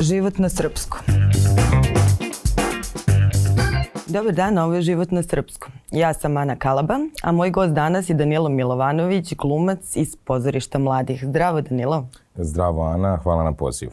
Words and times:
Život 0.00 0.38
na 0.38 0.48
srpskom. 0.48 1.00
Dobar 4.06 4.32
dan, 4.32 4.58
ovo 4.58 4.74
je 4.74 4.82
Život 4.82 5.10
na 5.10 5.22
srpskom. 5.22 5.72
Ja 5.90 6.14
sam 6.14 6.36
Ana 6.36 6.56
Kalaba, 6.56 6.98
a 7.22 7.32
moj 7.32 7.50
gost 7.50 7.72
danas 7.72 8.08
je 8.08 8.14
Danilo 8.14 8.48
Milovanović, 8.48 9.34
glumac 9.34 9.96
iz 9.96 10.16
pozorišta 10.16 10.78
mladih. 10.78 11.24
Zdravo 11.24 11.60
Danilo. 11.60 12.06
Zdravo 12.34 12.86
Ana, 12.86 13.18
hvala 13.22 13.44
na 13.44 13.52
pozivu. 13.52 13.92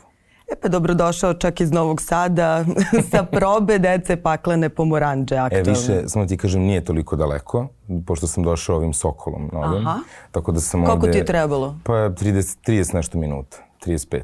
E 0.52 0.56
pa 0.62 0.68
dobrodošao 0.68 1.34
čak 1.34 1.62
iz 1.62 1.72
Novog 1.72 2.02
Sada 2.02 2.66
sa 3.12 3.24
probe 3.24 3.80
dece 3.80 4.16
paklene 4.16 4.70
pomoranđe 4.70 5.36
aktualne. 5.36 5.70
E 5.70 5.74
više, 5.74 6.08
samo 6.08 6.26
ti 6.26 6.38
kažem, 6.38 6.62
nije 6.62 6.86
toliko 6.86 7.16
daleko, 7.16 7.68
pošto 8.08 8.28
sam 8.28 8.44
došao 8.44 8.76
ovim 8.76 8.94
Sokolom 8.94 9.50
novim. 9.54 9.88
Aha. 9.88 10.00
Tako 10.32 10.52
da 10.52 10.60
sam 10.60 10.86
Koliko 10.86 11.06
ovde... 11.06 11.12
ti 11.12 11.18
je 11.18 11.26
trebalo? 11.26 11.76
Pa 11.84 11.94
30, 11.94 12.70
30 12.72 12.94
nešto 12.94 13.18
minuta, 13.18 13.58
35. 13.86 14.22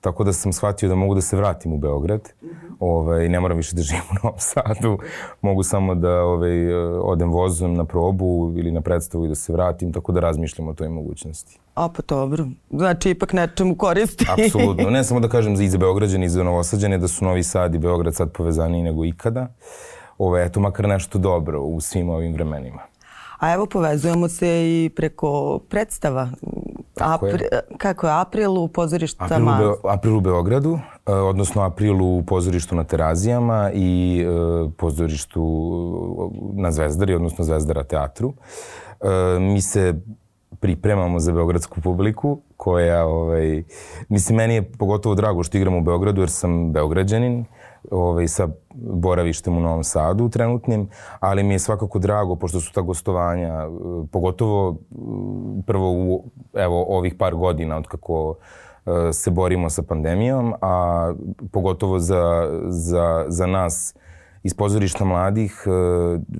Tako 0.00 0.24
da 0.24 0.32
sam 0.32 0.52
shvatio 0.52 0.88
da 0.88 0.94
mogu 0.94 1.14
da 1.14 1.20
se 1.20 1.36
vratim 1.36 1.72
u 1.72 1.78
Beograd. 1.78 2.32
Ovaj, 2.80 3.28
ne 3.28 3.40
moram 3.40 3.56
više 3.56 3.76
da 3.76 3.82
živim 3.82 4.02
u 4.10 4.14
Novom 4.22 4.38
Sadu. 4.38 4.98
Mogu 5.42 5.62
samo 5.62 5.94
da 5.94 6.22
ovaj, 6.22 6.74
odem 7.02 7.32
vozom 7.32 7.74
na 7.74 7.84
probu 7.84 8.52
ili 8.56 8.72
na 8.72 8.80
predstavu 8.80 9.24
i 9.24 9.28
da 9.28 9.34
se 9.34 9.52
vratim, 9.52 9.92
tako 9.92 10.12
da 10.12 10.20
razmišljam 10.20 10.68
o 10.68 10.74
toj 10.74 10.88
mogućnosti. 10.88 11.58
A 11.74 11.88
pa 11.88 12.02
dobro. 12.08 12.46
Znači 12.70 13.10
ipak 13.10 13.32
nečemu 13.32 13.76
koristi. 13.76 14.26
Apsolutno. 14.30 14.90
Ne 14.90 15.04
samo 15.08 15.20
da 15.20 15.28
kažem 15.28 15.56
za 15.56 15.62
i 15.62 15.68
za 15.68 15.78
Beograđane 15.78 16.26
i 16.26 16.28
za 16.28 16.42
Novosađane 16.42 16.98
da 16.98 17.08
su 17.08 17.24
Novi 17.24 17.42
Sad 17.42 17.74
i 17.74 17.78
Beograd 17.78 18.14
sad 18.14 18.32
povezaniji 18.32 18.82
nego 18.82 19.04
ikada. 19.04 19.48
Ovo, 20.18 20.38
eto 20.38 20.60
makar 20.60 20.88
nešto 20.88 21.18
dobro 21.18 21.60
u 21.60 21.80
svim 21.80 22.08
ovim 22.08 22.32
vremenima. 22.32 22.82
A 23.38 23.52
evo 23.52 23.66
povezujemo 23.66 24.28
se 24.28 24.48
i 24.48 24.90
preko 24.96 25.60
predstava. 25.68 26.28
Tako 26.94 27.26
je. 27.26 27.34
Apri, 27.34 27.46
kako 27.78 28.06
je 28.06 28.12
april 28.12 28.58
u 28.58 28.68
pozorištama? 28.68 29.26
April 29.34 29.48
u, 29.48 29.58
Beo, 29.58 29.92
april 29.92 30.16
u 30.16 30.20
Beogradu, 30.20 30.78
e, 31.06 31.12
odnosno 31.12 31.62
april 31.62 32.02
u 32.02 32.22
pozorištu 32.26 32.74
na 32.76 32.84
Terazijama 32.84 33.70
i 33.74 34.20
e, 34.26 34.70
pozorištu 34.76 35.42
na 36.54 36.72
Zvezdari, 36.72 37.14
odnosno 37.14 37.44
Zvezdara 37.44 37.82
teatru. 37.84 38.32
E, 39.00 39.38
mi 39.40 39.62
se 39.62 39.94
pripremamo 40.60 41.18
za 41.20 41.32
beogradsku 41.32 41.80
publiku 41.80 42.40
koja, 42.56 43.06
ovaj, 43.06 43.62
mislim, 44.08 44.36
meni 44.36 44.54
je 44.54 44.72
pogotovo 44.72 45.14
drago 45.14 45.42
što 45.42 45.58
igram 45.58 45.74
u 45.74 45.82
Beogradu 45.82 46.22
jer 46.22 46.30
sam 46.30 46.72
beograđanin 46.72 47.44
ovaj, 47.90 48.28
sa 48.28 48.48
boravištem 48.74 49.56
u 49.56 49.60
Novom 49.60 49.84
Sadu 49.84 50.28
trenutnim, 50.28 50.88
ali 51.20 51.42
mi 51.42 51.54
je 51.54 51.58
svakako 51.58 51.98
drago 51.98 52.36
pošto 52.36 52.60
su 52.60 52.72
ta 52.72 52.80
gostovanja, 52.80 53.48
e, 53.48 53.68
pogotovo 54.12 54.76
prvo 55.66 55.92
u 55.92 56.24
evo, 56.54 56.84
ovih 56.88 57.14
par 57.14 57.34
godina 57.34 57.76
od 57.76 57.86
kako 57.86 58.34
e, 58.86 59.12
se 59.12 59.30
borimo 59.30 59.70
sa 59.70 59.82
pandemijom, 59.82 60.54
a 60.60 61.12
pogotovo 61.52 61.98
za, 61.98 62.50
za, 62.68 63.24
za 63.28 63.46
nas 63.46 63.94
iz 64.42 64.54
pozorišta 64.54 65.04
mladih, 65.04 65.64
e, 65.66 65.70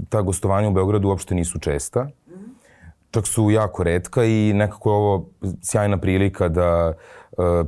ta 0.09 0.23
gostovanja 0.23 0.69
u 0.69 0.73
Beogradu 0.73 1.09
uopšte 1.09 1.35
nisu 1.35 1.59
česta 1.59 2.09
čak 3.11 3.27
su 3.27 3.51
jako 3.51 3.83
redka 3.83 4.25
i 4.25 4.53
nekako 4.55 4.91
je 4.91 4.95
ovo 4.95 5.29
sjajna 5.63 5.99
prilika 5.99 6.49
da 6.49 6.93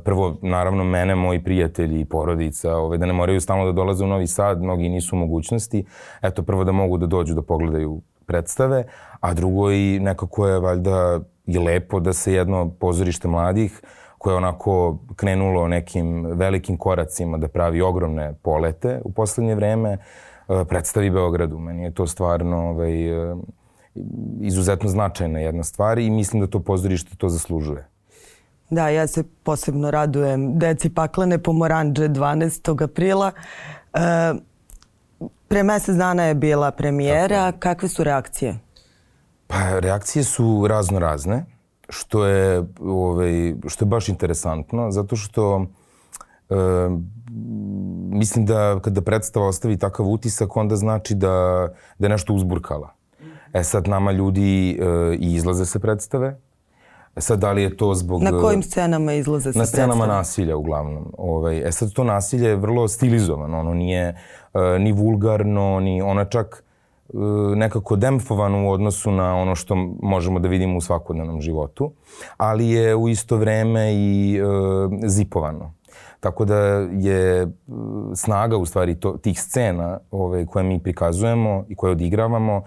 prvo, 0.03 0.37
naravno, 0.41 0.83
mene, 0.83 1.15
moji 1.15 1.43
prijatelji 1.43 1.99
i 1.99 2.05
porodica, 2.05 2.75
ove, 2.77 2.97
da 2.97 3.05
ne 3.05 3.13
moraju 3.13 3.41
stalno 3.41 3.65
da 3.65 3.71
dolaze 3.71 4.03
u 4.03 4.07
Novi 4.07 4.27
Sad, 4.27 4.61
mnogi 4.61 4.89
nisu 4.89 5.15
u 5.15 5.19
mogućnosti. 5.19 5.85
Eto, 6.21 6.43
prvo 6.43 6.63
da 6.63 6.71
mogu 6.71 6.97
da 6.97 7.05
dođu 7.05 7.33
da 7.33 7.41
pogledaju 7.41 8.01
predstave, 8.25 8.83
a 9.19 9.33
drugo 9.33 9.71
i 9.71 9.99
nekako 9.99 10.47
je 10.47 10.59
valjda 10.59 11.19
i 11.45 11.57
lepo 11.57 11.99
da 11.99 12.13
se 12.13 12.33
jedno 12.33 12.69
pozorište 12.79 13.27
mladih 13.27 13.81
koje 14.17 14.33
je 14.33 14.37
onako 14.37 14.97
krenulo 15.15 15.67
nekim 15.67 16.25
velikim 16.25 16.77
koracima 16.77 17.37
da 17.37 17.47
pravi 17.47 17.81
ogromne 17.81 18.33
polete 18.41 19.01
u 19.03 19.11
poslednje 19.11 19.55
vreme, 19.55 19.97
predstavi 20.67 21.09
Beogradu. 21.09 21.59
Meni 21.59 21.83
je 21.83 21.93
to 21.93 22.07
stvarno 22.07 22.69
ovaj, 22.69 23.09
izuzetno 24.41 24.89
značajna 24.89 25.39
jedna 25.39 25.63
stvar 25.63 25.99
i 25.99 26.09
mislim 26.09 26.41
da 26.41 26.47
to 26.47 26.59
pozorište 26.59 27.15
to 27.17 27.29
zaslužuje. 27.29 27.87
Da, 28.69 28.89
ja 28.89 29.07
se 29.07 29.23
posebno 29.43 29.91
radujem 29.91 30.59
Deci 30.59 30.89
paklene 30.89 31.37
pomoranđe 31.37 32.09
12. 32.09 32.83
aprila. 32.83 33.31
E, 33.93 33.99
pre 35.47 35.63
mesec 35.63 35.95
dana 35.95 36.23
je 36.23 36.35
bila 36.35 36.71
premijera. 36.71 37.51
Tako. 37.51 37.59
Kakve 37.59 37.89
su 37.89 38.03
reakcije? 38.03 38.59
Pa 39.47 39.79
reakcije 39.79 40.23
su 40.23 40.67
razno 40.67 40.99
razne, 40.99 41.45
što 41.89 42.25
je, 42.25 42.63
ovaj, 42.81 43.53
što 43.67 43.85
je 43.85 43.89
baš 43.89 44.09
interesantno, 44.09 44.91
zato 44.91 45.15
što 45.15 45.65
e, 46.49 46.55
mislim 48.09 48.45
da 48.45 48.79
kada 48.81 49.01
predstava 49.01 49.47
ostavi 49.47 49.77
takav 49.77 50.07
utisak, 50.07 50.57
onda 50.57 50.75
znači 50.75 51.15
da, 51.15 51.67
da 51.99 52.05
je 52.05 52.09
nešto 52.09 52.33
uzburkala. 52.33 52.98
E 53.53 53.63
sad 53.63 53.87
nama 53.87 54.11
ljudi 54.11 54.71
e, 54.71 55.15
i 55.19 55.33
izlaze 55.33 55.65
se 55.65 55.79
predstave, 55.79 56.37
E 57.15 57.21
sad, 57.21 57.39
da 57.39 57.51
li 57.51 57.61
je 57.61 57.77
to 57.77 57.93
zbog... 57.93 58.23
Na 58.23 58.31
kojim 58.31 58.63
scenama 58.63 59.13
izlaze 59.13 59.53
se 59.53 59.59
Na 59.59 59.65
scenama 59.65 60.07
nasilja, 60.07 60.57
uglavnom. 60.57 61.13
Ovaj, 61.17 61.67
e 61.67 61.71
sad, 61.71 61.93
to 61.93 62.03
nasilje 62.03 62.49
je 62.49 62.55
vrlo 62.55 62.87
stilizovano. 62.87 63.59
Ono 63.59 63.73
nije 63.73 64.15
uh, 64.53 64.61
ni 64.79 64.91
vulgarno, 64.91 65.79
ni 65.79 66.01
ono 66.01 66.25
čak 66.25 66.63
uh, 67.07 67.21
nekako 67.55 67.95
demfovano 67.95 68.67
u 68.67 68.71
odnosu 68.71 69.11
na 69.11 69.35
ono 69.35 69.55
što 69.55 69.75
možemo 70.01 70.39
da 70.39 70.47
vidimo 70.47 70.77
u 70.77 70.81
svakodnevnom 70.81 71.41
životu, 71.41 71.91
ali 72.37 72.69
je 72.69 72.95
u 72.95 73.09
isto 73.09 73.37
vreme 73.37 73.93
i 73.93 74.41
uh, 74.41 74.91
zipovano. 75.05 75.73
Tako 76.19 76.45
da 76.45 76.57
je 76.91 77.47
snaga 78.15 78.57
u 78.57 78.65
stvari 78.65 78.99
to, 78.99 79.17
tih 79.17 79.41
scena 79.41 79.99
ove, 80.11 80.45
koje 80.45 80.63
mi 80.63 80.79
prikazujemo 80.79 81.65
i 81.67 81.75
koje 81.75 81.91
odigravamo 81.91 82.63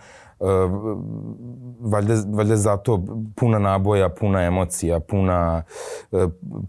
valjda, 1.81 2.15
valjda 2.29 2.57
zato 2.57 3.05
puna 3.37 3.59
naboja, 3.59 4.09
puna 4.09 4.43
emocija, 4.43 5.01
puna, 5.01 5.63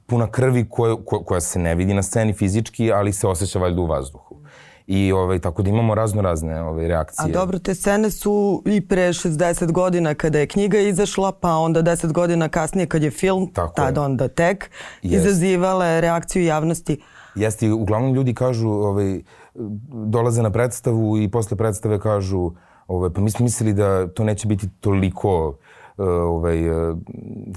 puna 0.05 0.27
krvi 0.27 0.65
koja, 0.69 0.95
koja 1.05 1.41
se 1.41 1.59
ne 1.59 1.75
vidi 1.75 1.93
na 1.93 2.03
sceni 2.03 2.33
fizički, 2.33 2.91
ali 2.91 3.13
se 3.13 3.27
osjeća 3.27 3.59
valjda 3.59 3.81
u 3.81 3.85
vazduhu. 3.85 4.39
I 4.87 5.11
ovaj, 5.11 5.39
tako 5.39 5.61
da 5.61 5.69
imamo 5.69 5.95
razno 5.95 6.21
razne 6.21 6.61
ovaj, 6.61 6.87
reakcije. 6.87 7.25
A 7.25 7.27
dobro, 7.27 7.59
te 7.59 7.75
scene 7.75 8.11
su 8.11 8.63
i 8.65 8.87
pre 8.87 9.07
60 9.07 9.71
godina 9.71 10.13
kada 10.13 10.39
je 10.39 10.47
knjiga 10.47 10.79
izašla, 10.79 11.31
pa 11.31 11.55
onda 11.55 11.83
10 11.83 12.11
godina 12.11 12.49
kasnije 12.49 12.87
kad 12.87 13.03
je 13.03 13.11
film, 13.11 13.51
tako 13.53 13.73
tad 13.75 13.95
je. 13.95 14.01
onda 14.01 14.27
tek, 14.27 14.71
Jest. 15.01 15.25
izazivale 15.25 16.01
reakciju 16.01 16.43
javnosti. 16.43 17.01
Jeste, 17.35 17.71
uglavnom 17.71 18.13
ljudi 18.13 18.33
kažu, 18.33 18.69
ovaj, 18.69 19.21
dolaze 20.05 20.41
na 20.41 20.51
predstavu 20.51 21.17
i 21.17 21.31
posle 21.31 21.57
predstave 21.57 21.99
kažu 21.99 22.51
Ovaj, 22.87 23.09
pa 23.09 23.21
mi 23.21 23.31
smo 23.31 23.43
mislili 23.43 23.73
da 23.73 24.07
to 24.07 24.23
neće 24.23 24.47
biti 24.47 24.69
toliko 24.79 25.55
e, 25.97 26.03
ovaj, 26.03 26.67
e, 26.67 26.95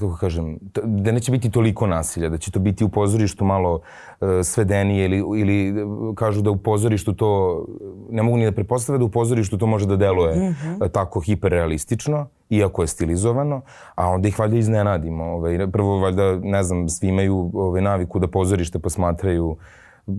kako 0.00 0.16
kažem, 0.16 0.58
da 0.84 1.12
neće 1.12 1.32
biti 1.32 1.50
toliko 1.50 1.86
nasilja, 1.86 2.28
da 2.28 2.38
će 2.38 2.50
to 2.50 2.58
biti 2.58 2.84
u 2.84 2.88
pozorištu 2.88 3.44
malo 3.44 3.74
uh, 3.74 4.28
svedenije 4.44 5.04
ili, 5.04 5.16
ili 5.40 5.86
kažu 6.14 6.42
da 6.42 6.50
u 6.50 6.56
pozorištu 6.56 7.12
to, 7.12 7.64
ne 8.10 8.22
mogu 8.22 8.36
ni 8.36 8.44
da 8.44 8.52
prepostave 8.52 8.98
da 8.98 9.04
u 9.04 9.08
pozorištu 9.08 9.58
to 9.58 9.66
može 9.66 9.86
da 9.86 9.96
deluje 9.96 10.36
mm 10.36 10.54
-hmm. 10.54 10.90
tako 10.92 11.20
hiperrealistično, 11.20 12.26
iako 12.50 12.82
je 12.82 12.86
stilizovano, 12.86 13.60
a 13.94 14.08
onda 14.08 14.28
ih 14.28 14.38
valjda 14.38 14.56
iznenadimo. 14.56 15.24
Ovaj, 15.24 15.70
prvo, 15.72 15.98
valjda, 15.98 16.36
ne 16.42 16.62
znam, 16.62 16.88
svi 16.88 17.08
imaju 17.08 17.50
ovaj, 17.54 17.82
naviku 17.82 18.18
da 18.18 18.28
pozorište 18.28 18.78
posmatraju 18.78 19.56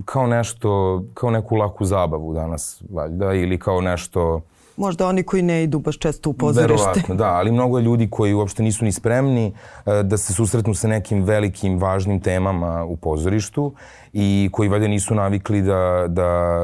kao 0.06 0.28
nešto, 0.28 1.04
kao 1.14 1.32
neku 1.32 1.56
laku 1.56 1.86
zabavu 1.86 2.34
danas, 2.34 2.84
valjda, 2.90 3.34
ili 3.34 3.60
kao 3.60 3.82
nešto 3.82 4.42
Možda 4.78 5.08
oni 5.08 5.24
koji 5.24 5.42
ne 5.42 5.64
idu 5.64 5.80
baš 5.80 5.98
često 5.98 6.30
u 6.30 6.34
pozorište. 6.34 6.74
Verovatno, 6.74 7.16
da, 7.16 7.26
ali 7.26 7.52
mnogo 7.52 7.78
je 7.78 7.84
ljudi 7.84 8.10
koji 8.10 8.34
uopšte 8.34 8.64
nisu 8.64 8.86
ni 8.86 8.92
spremni 8.92 9.54
e, 9.86 10.04
da 10.04 10.18
se 10.18 10.34
susretnu 10.34 10.74
sa 10.74 10.88
nekim 10.88 11.24
velikim, 11.24 11.80
važnim 11.80 12.20
temama 12.22 12.86
u 12.86 12.98
pozorištu 12.98 13.74
i 14.14 14.50
koji 14.52 14.70
valjda 14.70 14.88
nisu 14.88 15.16
navikli 15.16 15.62
da, 15.62 16.06
da, 16.08 16.62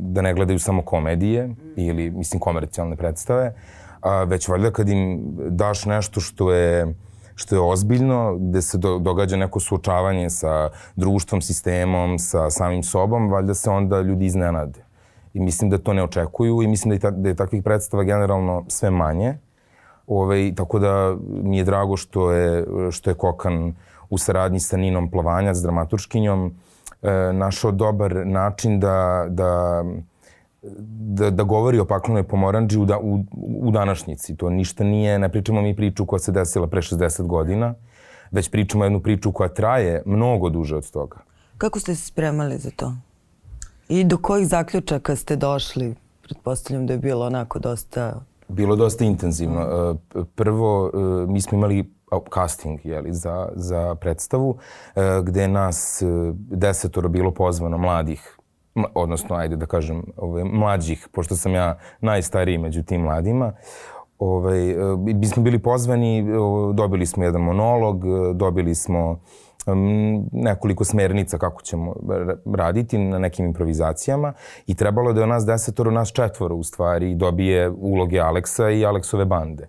da 0.00 0.22
ne 0.22 0.34
gledaju 0.34 0.58
samo 0.58 0.82
komedije 0.82 1.54
ili, 1.76 2.10
mislim, 2.10 2.40
komercijalne 2.40 2.96
predstave, 2.96 3.54
a 4.00 4.24
već 4.24 4.48
valjda 4.48 4.70
kad 4.70 4.88
im 4.88 5.20
daš 5.50 5.84
nešto 5.84 6.20
što 6.20 6.52
je 6.52 6.94
što 7.38 7.54
je 7.54 7.60
ozbiljno, 7.60 8.36
gde 8.38 8.62
se 8.62 8.78
do, 8.78 8.98
događa 8.98 9.36
neko 9.36 9.60
suočavanje 9.60 10.30
sa 10.30 10.70
društvom, 10.96 11.42
sistemom, 11.42 12.18
sa 12.18 12.50
samim 12.50 12.82
sobom, 12.82 13.30
valjda 13.30 13.54
se 13.54 13.70
onda 13.70 14.00
ljudi 14.00 14.26
iznenade 14.26 14.85
i 15.36 15.40
mislim 15.40 15.70
da 15.70 15.78
to 15.78 15.92
ne 15.92 16.02
očekuju 16.02 16.62
i 16.62 16.66
mislim 16.66 16.90
da 16.90 16.94
je, 16.94 17.00
ta, 17.00 17.10
da 17.10 17.28
je 17.28 17.34
takvih 17.34 17.62
predstava 17.62 18.04
generalno 18.04 18.64
sve 18.68 18.90
manje. 18.90 19.38
Ove, 20.06 20.54
tako 20.54 20.78
da 20.78 21.16
mi 21.28 21.58
je 21.58 21.64
drago 21.64 21.96
što 21.96 22.32
je, 22.32 22.64
što 22.90 23.10
je 23.10 23.14
Kokan 23.14 23.74
u 24.10 24.18
saradnji 24.18 24.60
sa 24.60 24.76
Ninom 24.76 25.10
Plovanjac, 25.10 25.58
dramaturškinjom, 25.58 26.54
e, 27.02 27.32
našao 27.32 27.72
dobar 27.72 28.26
način 28.26 28.80
da, 28.80 29.26
da, 29.28 29.84
da, 30.88 31.30
da 31.30 31.42
govori 31.42 31.78
o 31.78 31.84
paklenoj 31.84 32.22
pomoranđi 32.22 32.78
u, 32.78 32.84
da, 32.84 32.98
u, 32.98 33.24
u 33.60 33.70
današnjici. 33.70 34.36
To 34.36 34.50
ništa 34.50 34.84
nije, 34.84 35.18
ne 35.18 35.28
pričamo 35.28 35.62
mi 35.62 35.76
priču 35.76 36.06
koja 36.06 36.20
se 36.20 36.32
desila 36.32 36.66
pre 36.66 36.80
60 36.80 37.26
godina, 37.26 37.74
već 38.30 38.50
pričamo 38.50 38.84
jednu 38.84 39.00
priču 39.00 39.32
koja 39.32 39.48
traje 39.48 40.02
mnogo 40.06 40.48
duže 40.48 40.76
od 40.76 40.90
toga. 40.90 41.16
Kako 41.58 41.80
ste 41.80 41.94
se 41.94 42.06
spremali 42.06 42.58
za 42.58 42.70
to? 42.70 42.92
I 43.88 44.04
do 44.04 44.18
kojih 44.18 44.48
zaključaka 44.48 45.16
ste 45.16 45.36
došli? 45.36 45.94
Pretpostavljam 46.22 46.86
da 46.86 46.92
je 46.92 46.98
bilo 46.98 47.26
onako 47.26 47.58
dosta... 47.58 48.20
Bilo 48.48 48.76
dosta 48.76 49.04
intenzivno. 49.04 49.60
E, 49.62 50.18
prvo, 50.34 50.90
e, 50.94 51.26
mi 51.26 51.40
smo 51.40 51.58
imali 51.58 51.92
casting 52.34 52.80
jeli, 52.84 53.12
za, 53.12 53.48
za 53.54 53.94
predstavu, 53.94 54.56
e, 54.96 55.00
gde 55.22 55.42
je 55.42 55.48
nas 55.48 56.02
desetoro 56.36 57.08
bilo 57.08 57.30
pozvano 57.30 57.78
mladih, 57.78 58.38
odnosno, 58.94 59.36
ajde 59.36 59.56
da 59.56 59.66
kažem, 59.66 60.02
ove, 60.16 60.44
mlađih, 60.44 61.08
pošto 61.12 61.36
sam 61.36 61.54
ja 61.54 61.78
najstariji 62.00 62.58
među 62.58 62.82
tim 62.82 63.00
mladima. 63.00 63.52
Ovaj, 64.18 64.74
mi 64.96 65.26
smo 65.26 65.42
bili 65.42 65.58
pozvani, 65.58 66.24
dobili 66.74 67.06
smo 67.06 67.24
jedan 67.24 67.42
monolog, 67.42 68.04
dobili 68.34 68.74
smo 68.74 69.20
nekoliko 70.32 70.84
smernica 70.84 71.38
kako 71.38 71.62
ćemo 71.62 71.94
raditi 72.56 72.98
na 72.98 73.18
nekim 73.18 73.46
improvizacijama 73.46 74.32
i 74.66 74.74
trebalo 74.74 75.12
da 75.12 75.20
je 75.20 75.26
nas 75.26 75.46
desetoro, 75.46 75.90
nas 75.90 76.12
četvoro 76.12 76.54
u 76.56 76.62
stvari 76.62 77.14
dobije 77.14 77.70
uloge 77.70 78.20
Aleksa 78.20 78.70
i 78.70 78.84
Aleksove 78.84 79.24
bande. 79.24 79.68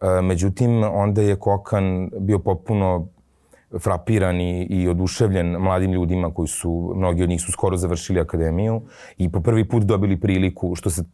E, 0.00 0.22
međutim, 0.22 0.82
onda 0.92 1.22
je 1.22 1.36
Kokan 1.36 2.10
bio 2.20 2.38
popuno 2.38 3.06
frapiran 3.78 4.40
i, 4.40 4.62
i 4.62 4.88
oduševljen 4.88 5.46
mladim 5.46 5.92
ljudima 5.92 6.34
koji 6.34 6.48
su, 6.48 6.92
mnogi 6.96 7.22
od 7.22 7.28
njih 7.28 7.40
su 7.40 7.52
skoro 7.52 7.76
završili 7.76 8.20
akademiju 8.20 8.82
i 9.18 9.32
po 9.32 9.40
prvi 9.40 9.68
put 9.68 9.82
dobili 9.82 10.20
priliku, 10.20 10.74
što 10.74 10.90
se 10.90 11.04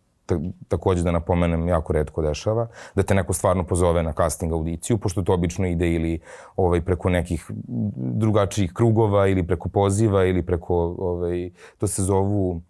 takođe 0.69 1.03
da 1.03 1.13
napomenem 1.13 1.69
jako 1.69 1.93
redko 1.93 2.23
dešava, 2.23 2.67
da 2.95 3.03
te 3.03 3.15
neko 3.15 3.33
stvarno 3.33 3.65
pozove 3.65 4.03
na 4.03 4.13
casting 4.13 4.53
audiciju, 4.53 4.99
pošto 4.99 5.23
to 5.23 5.35
obično 5.35 5.67
ide 5.67 5.93
ili 5.93 6.21
ovaj, 6.57 6.81
preko 6.81 7.11
nekih 7.11 7.51
drugačijih 7.97 8.73
krugova 8.73 9.27
ili 9.27 9.47
preko 9.47 9.69
poziva 9.69 10.25
ili 10.25 10.43
preko, 10.43 10.75
ovaj, 10.99 11.51
to 11.79 11.87
se 11.87 12.03
zovu, 12.03 12.61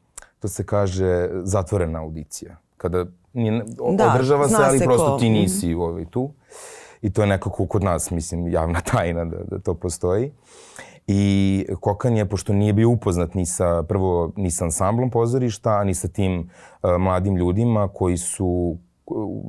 to 0.40 0.49
se 0.49 0.66
kaže 0.66 1.28
zatvorena 1.43 2.00
audicija. 2.00 2.56
Kada 2.76 3.04
nije, 3.32 3.64
da, 3.98 4.12
održava 4.14 4.48
se, 4.48 4.56
ali 4.58 4.78
se 4.78 4.84
prosto 4.84 5.06
ko. 5.06 5.19
ti 5.19 5.31
mhm. 5.31 5.34
nisi 5.34 5.75
ovaj, 5.75 6.05
tu. 6.05 6.31
I 7.02 7.12
to 7.12 7.22
je 7.22 7.26
nekako 7.26 7.66
kod 7.66 7.84
nas, 7.84 8.10
mislim, 8.10 8.48
javna 8.48 8.81
tajna 8.93 9.25
da, 9.25 9.37
da 9.50 9.58
to 9.58 9.75
postoji. 9.75 10.26
Uh, 10.26 10.91
I 11.06 11.66
Kokan 11.81 12.16
je, 12.16 12.28
pošto 12.28 12.52
nije 12.52 12.72
bio 12.72 12.90
upoznat 12.90 13.34
ni 13.34 13.46
sa, 13.46 13.82
prvo, 13.82 14.32
ni 14.37 14.50
sa 14.50 14.64
ansamblom 14.64 15.10
pozorišta, 15.10 15.84
ni 15.84 15.94
sa 15.94 16.08
tim 16.08 16.38
uh, 16.38 16.90
mladim 16.99 17.37
ljudima 17.37 17.88
koji 17.88 18.16
su 18.16 18.76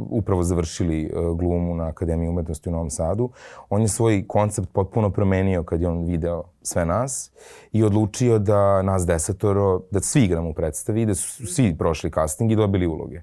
upravo 0.10 0.44
završili 0.44 1.12
uh, 1.14 1.38
glumu 1.38 1.76
na 1.76 1.88
Akademiji 1.88 2.30
umetnosti 2.30 2.70
u 2.70 2.72
Novom 2.72 2.90
Sadu. 2.90 3.30
On 3.70 3.82
je 3.82 3.88
svoj 3.88 4.24
koncept 4.28 4.70
potpuno 4.74 5.10
promenio 5.10 5.64
kad 5.64 5.82
je 5.82 5.88
on 5.88 6.04
video 6.04 6.44
sve 6.62 6.86
nas 6.86 7.32
i 7.72 7.84
odlučio 7.84 8.40
da 8.40 8.82
nas 8.82 9.06
desetoro, 9.06 9.82
da 9.92 10.02
svi 10.02 10.24
igramo 10.24 10.50
u 10.50 10.54
predstavi, 10.54 11.06
da 11.06 11.16
su 11.16 11.48
svi 11.48 11.78
prošli 11.78 12.12
casting 12.12 12.52
i 12.52 12.56
dobili 12.56 12.88
uloge. 12.88 13.22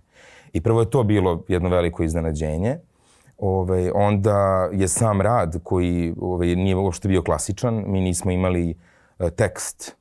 I 0.52 0.60
prvo 0.60 0.80
je 0.80 0.90
to 0.90 1.02
bilo 1.02 1.44
jedno 1.48 1.68
veliko 1.68 2.02
iznenađenje. 2.02 2.78
Ovaj, 3.40 3.90
onda 3.94 4.68
je 4.72 4.88
sam 4.88 5.20
rad 5.20 5.60
koji 5.62 6.14
ovaj, 6.20 6.56
nije 6.56 6.76
uopšte 6.76 7.08
bio 7.08 7.22
klasičan, 7.22 7.84
mi 7.86 8.00
nismo 8.00 8.30
imali 8.30 8.74
e, 9.18 9.30
tekst 9.30 9.96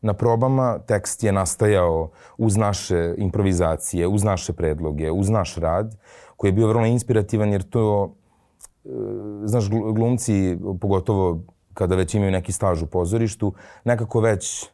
na 0.00 0.14
probama, 0.14 0.78
tekst 0.78 1.24
je 1.24 1.32
nastajao 1.32 2.10
uz 2.38 2.56
naše 2.56 3.14
improvizacije, 3.18 4.06
uz 4.06 4.24
naše 4.24 4.52
predloge, 4.52 5.10
uz 5.10 5.28
naš 5.28 5.56
rad, 5.56 5.96
koji 6.36 6.48
je 6.48 6.52
bio 6.52 6.68
vrlo 6.68 6.86
inspirativan 6.86 7.52
jer 7.52 7.62
to, 7.62 8.14
e, 8.84 8.88
znaš, 9.44 9.68
glumci, 9.70 10.58
pogotovo 10.80 11.40
kada 11.74 11.96
već 11.96 12.14
imaju 12.14 12.30
neki 12.30 12.52
staž 12.52 12.82
u 12.82 12.86
pozorištu, 12.86 13.54
nekako 13.84 14.20
već 14.20 14.70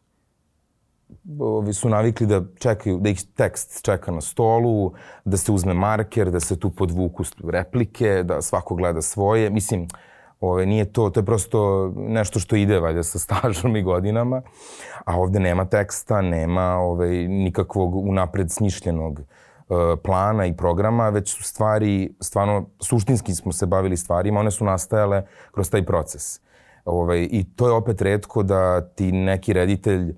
ovi 1.40 1.72
su 1.72 1.88
navikli 1.88 2.26
da 2.26 2.42
čekaju, 2.58 2.98
da 2.98 3.08
ih 3.08 3.22
tekst 3.34 3.84
čeka 3.84 4.12
na 4.12 4.20
stolu, 4.20 4.92
da 5.24 5.36
se 5.36 5.52
uzme 5.52 5.74
marker, 5.74 6.30
da 6.30 6.40
se 6.40 6.58
tu 6.60 6.70
podvuku 6.70 7.24
replike, 7.44 8.22
da 8.22 8.42
svako 8.42 8.74
gleda 8.74 9.02
svoje. 9.02 9.50
Mislim, 9.50 9.88
ove, 10.40 10.66
nije 10.66 10.92
to, 10.92 11.10
to 11.10 11.20
je 11.20 11.24
prosto 11.24 11.92
nešto 11.96 12.38
što 12.38 12.56
ide 12.56 12.80
valjda 12.80 13.02
sa 13.02 13.18
stažom 13.24 13.76
i 13.76 13.82
godinama, 13.82 14.42
a 15.04 15.20
ovde 15.20 15.40
nema 15.40 15.64
teksta, 15.64 16.22
nema 16.22 16.76
ove, 16.76 17.08
nikakvog 17.28 17.94
unapred 17.94 18.50
smišljenog 18.50 19.20
uh, 19.20 19.76
plana 20.04 20.46
i 20.46 20.56
programa, 20.56 21.08
već 21.08 21.36
su 21.36 21.42
stvari, 21.42 22.14
stvarno, 22.20 22.66
suštinski 22.80 23.34
smo 23.34 23.52
se 23.52 23.66
bavili 23.66 23.96
stvarima, 23.96 24.40
one 24.40 24.50
su 24.50 24.64
nastajale 24.64 25.22
kroz 25.52 25.70
taj 25.70 25.84
proces. 25.84 26.40
Ove, 26.84 27.24
I 27.24 27.44
to 27.56 27.66
je 27.66 27.72
opet 27.72 28.02
redko 28.02 28.42
da 28.42 28.80
ti 28.80 29.12
neki 29.12 29.52
reditelj 29.52 30.14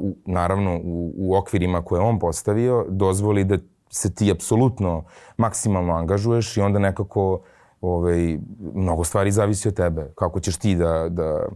u, 0.00 0.16
naravno 0.26 0.76
u, 0.84 1.12
u 1.16 1.36
okvirima 1.36 1.82
koje 1.82 2.00
on 2.00 2.18
postavio, 2.18 2.86
dozvoli 2.88 3.44
da 3.44 3.58
se 3.90 4.14
ti 4.14 4.30
apsolutno 4.30 5.04
maksimalno 5.36 5.92
angažuješ 5.92 6.56
i 6.56 6.60
onda 6.60 6.78
nekako 6.78 7.40
ovaj, 7.80 8.38
mnogo 8.74 9.04
stvari 9.04 9.30
zavisi 9.30 9.68
od 9.68 9.74
tebe. 9.74 10.12
Kako 10.14 10.40
ćeš 10.40 10.56
ti 10.56 10.74
da, 10.74 11.08
da, 11.08 11.46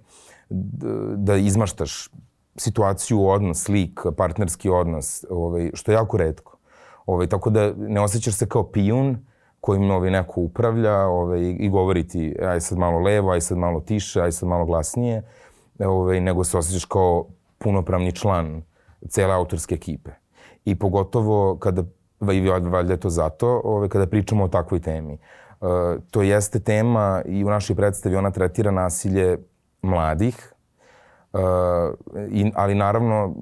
da, 0.51 0.89
da 1.17 1.37
izmaštaš 1.37 2.11
situaciju, 2.57 3.27
odnos, 3.27 3.69
lik, 3.69 4.01
partnerski 4.17 4.69
odnos, 4.69 5.25
ovaj, 5.31 5.71
što 5.75 5.93
je 5.93 5.95
jako 5.95 6.17
redko. 6.17 6.57
Ovaj, 7.07 7.27
tako 7.27 7.51
da 7.51 7.73
ne 7.77 8.01
osjećaš 8.01 8.35
se 8.35 8.49
kao 8.49 8.63
pijun 8.63 9.27
kojim 9.61 9.91
ovaj, 9.91 10.11
neko 10.11 10.41
upravlja 10.41 10.97
ovaj, 10.97 11.57
i 11.59 11.69
govori 11.69 12.09
ti 12.09 12.37
aj 12.43 12.61
sad 12.61 12.79
malo 12.79 12.99
levo, 12.99 13.31
aj 13.31 13.41
sad 13.41 13.59
malo 13.59 13.81
tiše, 13.81 14.21
aj 14.21 14.33
sad 14.33 14.49
malo 14.49 14.65
glasnije, 14.65 15.23
ovaj, 15.79 16.21
nego 16.21 16.45
se 16.45 16.59
osjećaš 16.59 16.85
kao 16.85 17.27
punopravni 17.59 18.13
član 18.13 18.63
cele 19.09 19.35
autorske 19.35 19.75
ekipe. 19.75 20.11
I 20.65 20.75
pogotovo 20.75 21.57
kada, 21.57 21.83
i 22.33 22.41
valjda 22.51 22.93
je 22.93 23.01
to 23.01 23.11
zato, 23.11 23.61
ove, 23.65 23.89
kada 23.89 24.07
pričamo 24.07 24.45
o 24.45 24.49
takvoj 24.49 24.81
temi. 24.81 25.19
Uh, 25.61 25.69
to 26.11 26.23
jeste 26.23 26.61
tema 26.61 27.23
i 27.27 27.45
u 27.45 27.51
našoj 27.51 27.77
predstavi 27.77 28.17
ona 28.17 28.31
tretira 28.31 28.71
nasilje 28.71 29.39
mladih, 29.83 30.53
Uh, 31.33 31.43
i, 32.31 32.53
ali 32.55 32.75
naravno 32.75 33.35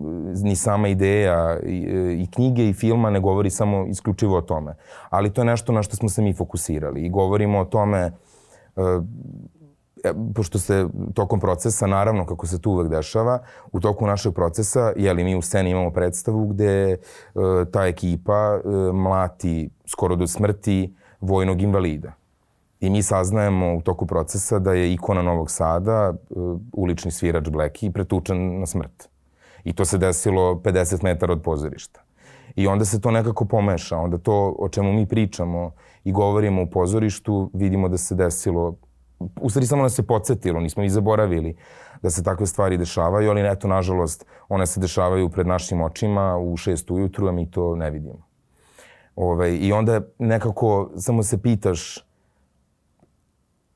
ni 0.42 0.56
sama 0.56 0.88
ideja 0.88 1.58
i, 1.62 1.76
i 2.22 2.26
knjige 2.30 2.68
i 2.68 2.72
filma 2.72 3.10
ne 3.10 3.20
govori 3.20 3.50
samo 3.50 3.86
isključivo 3.86 4.38
o 4.38 4.40
tome. 4.40 4.74
Ali 5.10 5.32
to 5.32 5.40
je 5.40 5.44
nešto 5.44 5.72
na 5.72 5.82
što 5.82 5.96
smo 5.96 6.08
se 6.08 6.22
mi 6.22 6.34
fokusirali 6.34 7.00
i 7.00 7.10
govorimo 7.10 7.58
o 7.58 7.64
tome 7.64 8.10
E, 8.76 8.82
pošto 10.34 10.58
se 10.58 10.86
tokom 11.14 11.40
procesa, 11.40 11.86
naravno 11.86 12.26
kako 12.26 12.46
se 12.46 12.60
tu 12.60 12.70
uvek 12.70 12.88
dešava, 12.88 13.38
u 13.72 13.80
toku 13.80 14.06
našeg 14.06 14.34
procesa, 14.34 14.92
jeli 14.96 15.24
mi 15.24 15.36
u 15.36 15.42
sceni 15.42 15.70
imamo 15.70 15.90
predstavu 15.90 16.46
gde 16.46 16.92
e, 16.92 16.98
ta 17.72 17.86
ekipa 17.86 18.54
e, 18.54 18.68
mlati 18.92 19.70
skoro 19.86 20.16
do 20.16 20.26
smrti 20.26 20.94
vojnog 21.20 21.62
invalida. 21.62 22.12
I 22.80 22.90
mi 22.90 23.02
saznajemo 23.02 23.76
u 23.76 23.82
toku 23.82 24.06
procesa 24.06 24.58
da 24.58 24.72
je 24.72 24.92
ikona 24.92 25.22
Novog 25.22 25.50
Sada, 25.50 26.12
e, 26.12 26.34
ulični 26.72 27.10
svirač 27.10 27.48
Bleki, 27.48 27.90
pretučen 27.90 28.60
na 28.60 28.66
smrt. 28.66 29.08
I 29.64 29.72
to 29.72 29.84
se 29.84 29.98
desilo 29.98 30.54
50 30.54 31.04
metara 31.04 31.32
od 31.32 31.42
pozorišta. 31.42 32.04
I 32.56 32.66
onda 32.66 32.84
se 32.84 33.00
to 33.00 33.10
nekako 33.10 33.44
pomeša. 33.44 33.96
Onda 33.96 34.18
to 34.18 34.54
o 34.58 34.68
čemu 34.68 34.92
mi 34.92 35.06
pričamo 35.06 35.72
i 36.04 36.12
govorimo 36.12 36.62
u 36.62 36.66
pozorištu, 36.66 37.50
vidimo 37.54 37.88
da 37.88 37.96
se 37.96 38.14
desilo 38.14 38.76
u 39.18 39.50
stvari 39.50 39.66
samo 39.66 39.82
nas 39.82 39.94
se 39.94 40.02
podsjetilo, 40.02 40.60
nismo 40.60 40.84
i 40.84 40.90
zaboravili 40.90 41.56
da 42.02 42.10
se 42.10 42.22
takve 42.22 42.46
stvari 42.46 42.76
dešavaju, 42.76 43.30
ali 43.30 43.48
eto, 43.48 43.68
nažalost, 43.68 44.26
one 44.48 44.66
se 44.66 44.80
dešavaju 44.80 45.28
pred 45.28 45.46
našim 45.46 45.82
očima 45.82 46.36
u 46.36 46.56
šest 46.56 46.90
ujutru, 46.90 47.28
a 47.28 47.32
mi 47.32 47.50
to 47.50 47.76
ne 47.76 47.90
vidimo. 47.90 48.26
Ove, 49.16 49.56
I 49.56 49.72
onda 49.72 50.00
nekako 50.18 50.90
samo 50.96 51.22
se 51.22 51.42
pitaš, 51.42 52.04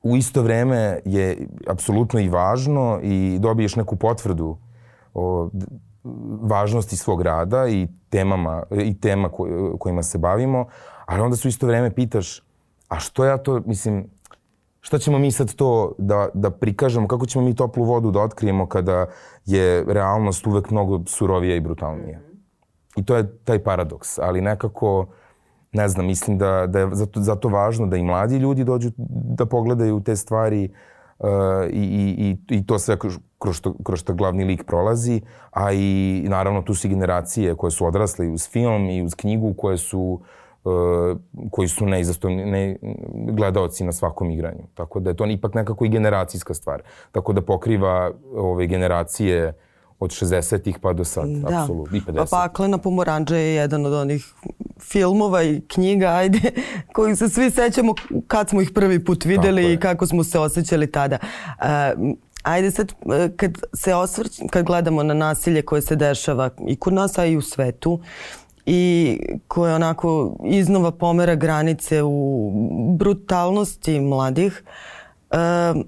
u 0.03 0.17
isto 0.17 0.41
vreme 0.41 0.99
je 1.05 1.47
apsolutno 1.67 2.19
i 2.19 2.29
važno 2.29 2.99
i 3.03 3.37
dobiješ 3.39 3.75
neku 3.75 3.95
potvrdu 3.95 4.57
o 5.13 5.49
važnosti 6.41 6.97
svog 6.97 7.21
rada 7.21 7.67
i 7.67 7.87
temama 8.09 8.63
i 8.71 8.99
tema 8.99 9.29
kojima 9.79 10.03
se 10.03 10.17
bavimo, 10.17 10.67
ali 11.05 11.21
onda 11.21 11.35
su 11.35 11.47
isto 11.47 11.67
vreme 11.67 11.95
pitaš 11.95 12.43
a 12.89 12.99
što 12.99 13.25
ja 13.25 13.37
to, 13.37 13.61
mislim, 13.65 14.09
Šta 14.89 14.97
ćemo 14.97 15.19
mi 15.19 15.31
sad 15.31 15.53
to 15.55 15.91
da, 15.97 16.29
da 16.33 16.49
prikažemo, 16.49 17.07
kako 17.07 17.25
ćemo 17.25 17.45
mi 17.45 17.55
toplu 17.55 17.83
vodu 17.83 18.11
da 18.11 18.21
otkrijemo 18.21 18.65
kada 18.67 19.05
je 19.45 19.83
realnost 19.87 20.47
uvek 20.47 20.71
mnogo 20.71 21.01
surovija 21.05 21.55
i 21.55 21.59
brutalnija. 21.59 22.19
I 22.95 23.05
to 23.05 23.15
je 23.15 23.37
taj 23.37 23.59
paradoks, 23.63 24.19
ali 24.19 24.41
nekako, 24.41 25.05
ne 25.71 25.87
znam, 25.87 26.05
mislim 26.05 26.37
da, 26.37 26.67
da 26.67 26.79
je 26.79 26.87
zato, 26.91 27.21
zato 27.21 27.49
važno 27.49 27.87
da 27.87 27.97
i 27.97 28.03
mladi 28.03 28.37
ljudi 28.37 28.63
dođu 28.63 28.91
da 29.37 29.45
pogledaju 29.45 30.01
te 30.01 30.15
stvari 30.15 30.69
uh, 31.19 31.27
i, 31.69 32.37
i, 32.49 32.55
i 32.55 32.65
to 32.65 32.79
sve 32.79 32.97
kroz 32.99 33.57
što, 33.57 33.73
kroz 33.83 33.99
što 33.99 34.13
glavni 34.13 34.43
lik 34.43 34.63
prolazi, 34.63 35.21
a 35.51 35.71
i 35.73 36.25
naravno 36.29 36.61
tu 36.61 36.75
su 36.75 36.89
generacije 36.89 37.55
koje 37.55 37.71
su 37.71 37.85
odrasle 37.85 38.25
i 38.27 38.31
uz 38.31 38.49
film 38.49 38.89
i 38.89 39.03
uz 39.03 39.15
knjigu 39.15 39.53
koje 39.53 39.77
su 39.77 39.99
uh, 39.99 40.27
koji 41.51 41.67
su 41.67 41.85
neizastojni 41.85 42.45
ne, 42.45 42.77
gledaoci 43.31 43.83
na 43.83 43.91
svakom 43.91 44.31
igranju. 44.31 44.63
Tako 44.73 44.99
da 44.99 45.09
je 45.09 45.15
to 45.15 45.25
ipak 45.25 45.53
nekako 45.53 45.85
i 45.85 45.89
generacijska 45.89 46.53
stvar. 46.53 46.81
Tako 47.11 47.33
da 47.33 47.41
pokriva 47.41 48.11
ove 48.35 48.67
generacije 48.67 49.53
od 49.99 50.09
60-ih 50.09 50.79
pa 50.79 50.93
do 50.93 51.03
sad, 51.03 51.29
da. 51.29 51.61
apsolutno, 51.61 51.97
i 51.97 52.01
50. 52.01 52.15
Pa 52.15 52.25
Paklena 52.25 52.77
pomoranđa 52.77 53.37
je 53.37 53.55
jedan 53.55 53.85
od 53.85 53.93
onih 53.93 54.33
filmova 54.79 55.43
i 55.43 55.61
knjiga, 55.67 56.07
ajde, 56.19 56.51
kojih 56.93 57.17
se 57.17 57.29
svi 57.29 57.51
sećamo 57.51 57.93
kad 58.27 58.49
smo 58.49 58.61
ih 58.61 58.71
prvi 58.75 59.05
put 59.05 59.25
videli 59.25 59.73
i 59.73 59.77
kako 59.77 60.07
smo 60.07 60.23
se 60.23 60.39
osjećali 60.39 60.91
tada. 60.91 61.17
Uh, 61.21 62.15
ajde 62.43 62.71
sad, 62.71 62.93
e, 63.13 63.29
kad 63.37 63.51
se 63.73 63.95
osvrć, 63.95 64.39
kad 64.51 64.65
gledamo 64.65 65.03
na 65.03 65.13
nasilje 65.13 65.61
koje 65.61 65.81
se 65.81 65.95
dešava 65.95 66.49
i 66.67 66.75
kod 66.75 66.93
nas, 66.93 67.17
a 67.17 67.25
i 67.25 67.37
u 67.37 67.41
svetu, 67.41 67.99
i 68.71 69.19
koje 69.47 69.75
onako 69.75 70.35
iznova 70.45 70.91
pomera 70.91 71.35
granice 71.35 72.03
u 72.03 72.51
brutalnosti 72.97 73.99
mladih, 73.99 74.63
uh, 75.31 75.81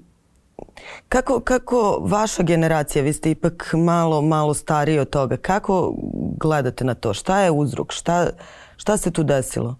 Kako, 1.09 1.39
kako 1.39 1.99
vaša 2.01 2.43
generacija, 2.43 3.03
vi 3.03 3.13
ste 3.13 3.31
ipak 3.31 3.73
malo, 3.73 4.21
malo 4.21 4.53
stariji 4.53 4.99
od 4.99 5.09
toga, 5.09 5.37
kako 5.37 5.95
gledate 6.39 6.85
na 6.85 6.93
to? 6.93 7.13
Šta 7.13 7.39
je 7.39 7.51
uzrok? 7.51 7.91
Šta, 7.91 8.29
šta 8.77 8.97
se 8.97 9.11
tu 9.11 9.23
desilo? 9.23 9.75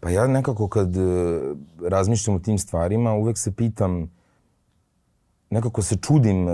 Pa 0.00 0.10
ja 0.10 0.26
nekako 0.26 0.68
kad 0.68 0.96
e, 0.96 1.00
razmišljam 1.88 2.36
o 2.36 2.38
tim 2.38 2.58
stvarima, 2.58 3.12
uvek 3.12 3.38
se 3.38 3.52
pitam, 3.52 4.10
nekako 5.50 5.82
se 5.82 5.96
čudim 5.96 6.48
uh, 6.48 6.52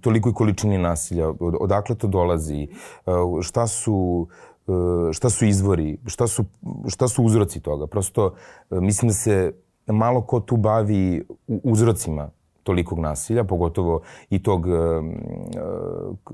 tolikoj 0.00 0.34
količini 0.34 0.78
nasilja, 0.78 1.28
od, 1.28 1.54
odakle 1.60 1.94
to 1.94 2.06
dolazi, 2.06 2.68
uh, 3.06 3.42
šta 3.42 3.66
su 3.66 4.28
uh, 4.66 5.12
šta 5.12 5.30
su 5.30 5.46
izvori, 5.46 5.98
šta 6.06 6.26
su, 6.26 6.44
šta 6.88 7.08
su 7.08 7.24
uzroci 7.24 7.60
toga. 7.60 7.86
Prosto 7.86 8.26
uh, 8.26 8.80
mislim 8.80 9.08
da 9.08 9.14
se 9.14 9.52
malo 9.86 10.22
ko 10.22 10.40
tu 10.40 10.56
bavi 10.56 11.24
uzrocima 11.46 12.30
tolikog 12.62 12.98
nasilja, 12.98 13.44
pogotovo 13.44 14.00
i 14.30 14.42
tog, 14.42 14.66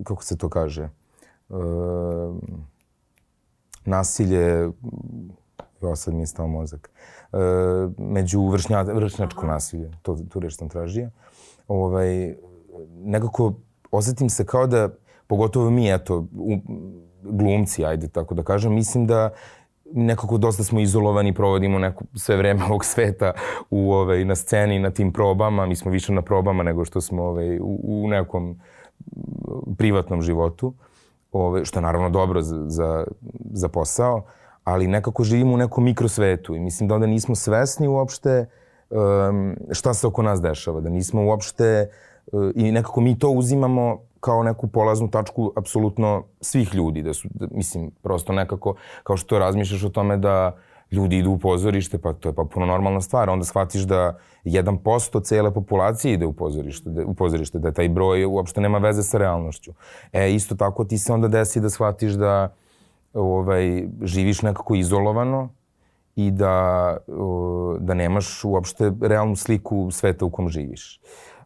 kako 0.05 0.25
se 0.25 0.37
to 0.37 0.49
kaže, 0.49 0.89
nasilje, 3.85 4.71
evo 5.87 5.97
sad 5.97 6.15
mi 6.15 6.23
je 6.23 6.27
stao 6.27 6.47
mozak, 6.47 6.91
među 7.99 8.49
vršnja, 8.49 8.83
vršnjačko 8.83 9.47
nasilje, 9.47 9.91
to, 10.03 10.19
tu 10.29 10.41
reč 10.41 10.57
sam 10.57 10.69
tražio. 10.69 11.11
Ovaj, 11.69 12.35
nekako 12.95 13.55
osetim 13.91 14.31
se 14.31 14.47
kao 14.47 14.67
da, 14.67 14.89
pogotovo 15.27 15.71
mi, 15.71 15.93
eto, 15.93 16.27
glumci, 17.23 17.85
ajde 17.85 18.09
tako 18.09 18.35
da 18.35 18.43
kažem, 18.43 18.75
mislim 18.75 19.07
da 19.07 19.31
nekako 19.95 20.39
dosta 20.39 20.65
smo 20.65 20.81
izolovani, 20.81 21.35
provodimo 21.35 21.79
neko, 21.79 22.05
sve 22.15 22.37
vreme 22.37 22.65
ovog 22.65 22.85
sveta 22.85 23.33
u, 23.71 23.93
ovaj, 23.93 24.25
na 24.25 24.35
sceni, 24.35 24.79
na 24.79 24.91
tim 24.91 25.13
probama. 25.13 25.67
Mi 25.67 25.77
smo 25.77 25.91
više 25.91 26.13
na 26.13 26.23
probama 26.23 26.63
nego 26.63 26.85
što 26.85 27.01
smo 27.01 27.23
ovaj, 27.23 27.59
u, 27.59 27.81
u 27.83 28.09
nekom 28.09 28.61
privatnom 29.79 30.23
životu, 30.23 30.75
ovaj, 31.33 31.65
što 31.65 31.79
je 31.79 31.83
naravno 31.83 32.11
dobro 32.11 32.43
za, 32.43 32.65
za, 32.69 33.05
za 33.53 33.69
posao, 33.69 34.23
ali 34.65 34.87
nekako 34.87 35.25
živimo 35.25 35.55
u 35.55 35.57
nekom 35.57 35.85
mikrosvetu 35.85 36.55
i 36.55 36.61
mislim 36.61 36.89
da 36.89 36.95
onda 36.95 37.07
nismo 37.07 37.35
svesni 37.35 37.89
uopšte 37.89 38.47
um, 38.91 39.57
šta 39.71 39.95
se 39.95 40.07
oko 40.07 40.23
nas 40.23 40.43
dešava, 40.43 40.81
da 40.81 40.89
nismo 40.89 41.25
uopšte 41.25 41.89
uh, 42.33 42.51
i 42.55 42.73
nekako 42.73 43.01
mi 43.01 43.19
to 43.19 43.31
uzimamo 43.31 43.99
kao 44.21 44.43
neku 44.43 44.67
polaznu 44.67 45.11
tačku 45.11 45.53
apsolutno 45.57 46.25
svih 46.41 46.75
ljudi, 46.75 47.03
da 47.03 47.15
su, 47.15 47.29
da, 47.35 47.47
mislim, 47.51 47.91
prosto 48.03 48.33
nekako, 48.33 48.75
kao 49.03 49.17
što 49.17 49.39
razmišljaš 49.39 49.85
o 49.85 49.89
tome 49.89 50.17
da 50.17 50.57
ljudi 50.93 51.19
idu 51.19 51.31
u 51.31 51.39
pozorište, 51.39 51.99
pa 51.99 52.13
to 52.13 52.29
je 52.29 52.33
pa 52.33 52.45
puno 52.45 52.67
normalna 52.67 53.01
stvar. 53.01 53.31
Onda 53.31 53.45
shvatiš 53.45 53.83
da 53.83 54.19
1% 54.45 55.23
cele 55.25 55.55
populacije 55.55 56.15
ide 56.15 56.27
u 56.27 56.33
pozorište, 56.33 56.91
da, 56.91 57.07
u 57.07 57.15
pozorište, 57.15 57.59
da 57.59 57.73
taj 57.73 57.89
broj 57.89 58.25
uopšte 58.25 58.61
nema 58.61 58.79
veze 58.79 59.03
sa 59.03 59.19
realnošću. 59.19 59.73
E, 60.13 60.35
isto 60.35 60.55
tako 60.55 60.85
ti 60.85 60.99
se 60.99 61.13
onda 61.13 61.29
desi 61.29 61.61
da 61.61 61.71
shvatiš 61.71 62.13
da 62.13 62.55
ovaj, 63.15 63.89
živiš 64.03 64.43
nekako 64.43 64.75
izolovano 64.75 65.49
i 66.17 66.31
da, 66.31 66.97
da 67.81 67.95
nemaš 67.95 68.45
uopšte 68.45 68.93
realnu 69.01 69.37
sliku 69.37 69.91
sveta 69.91 70.25
u 70.25 70.31
kom 70.31 70.49
živiš. 70.49 71.01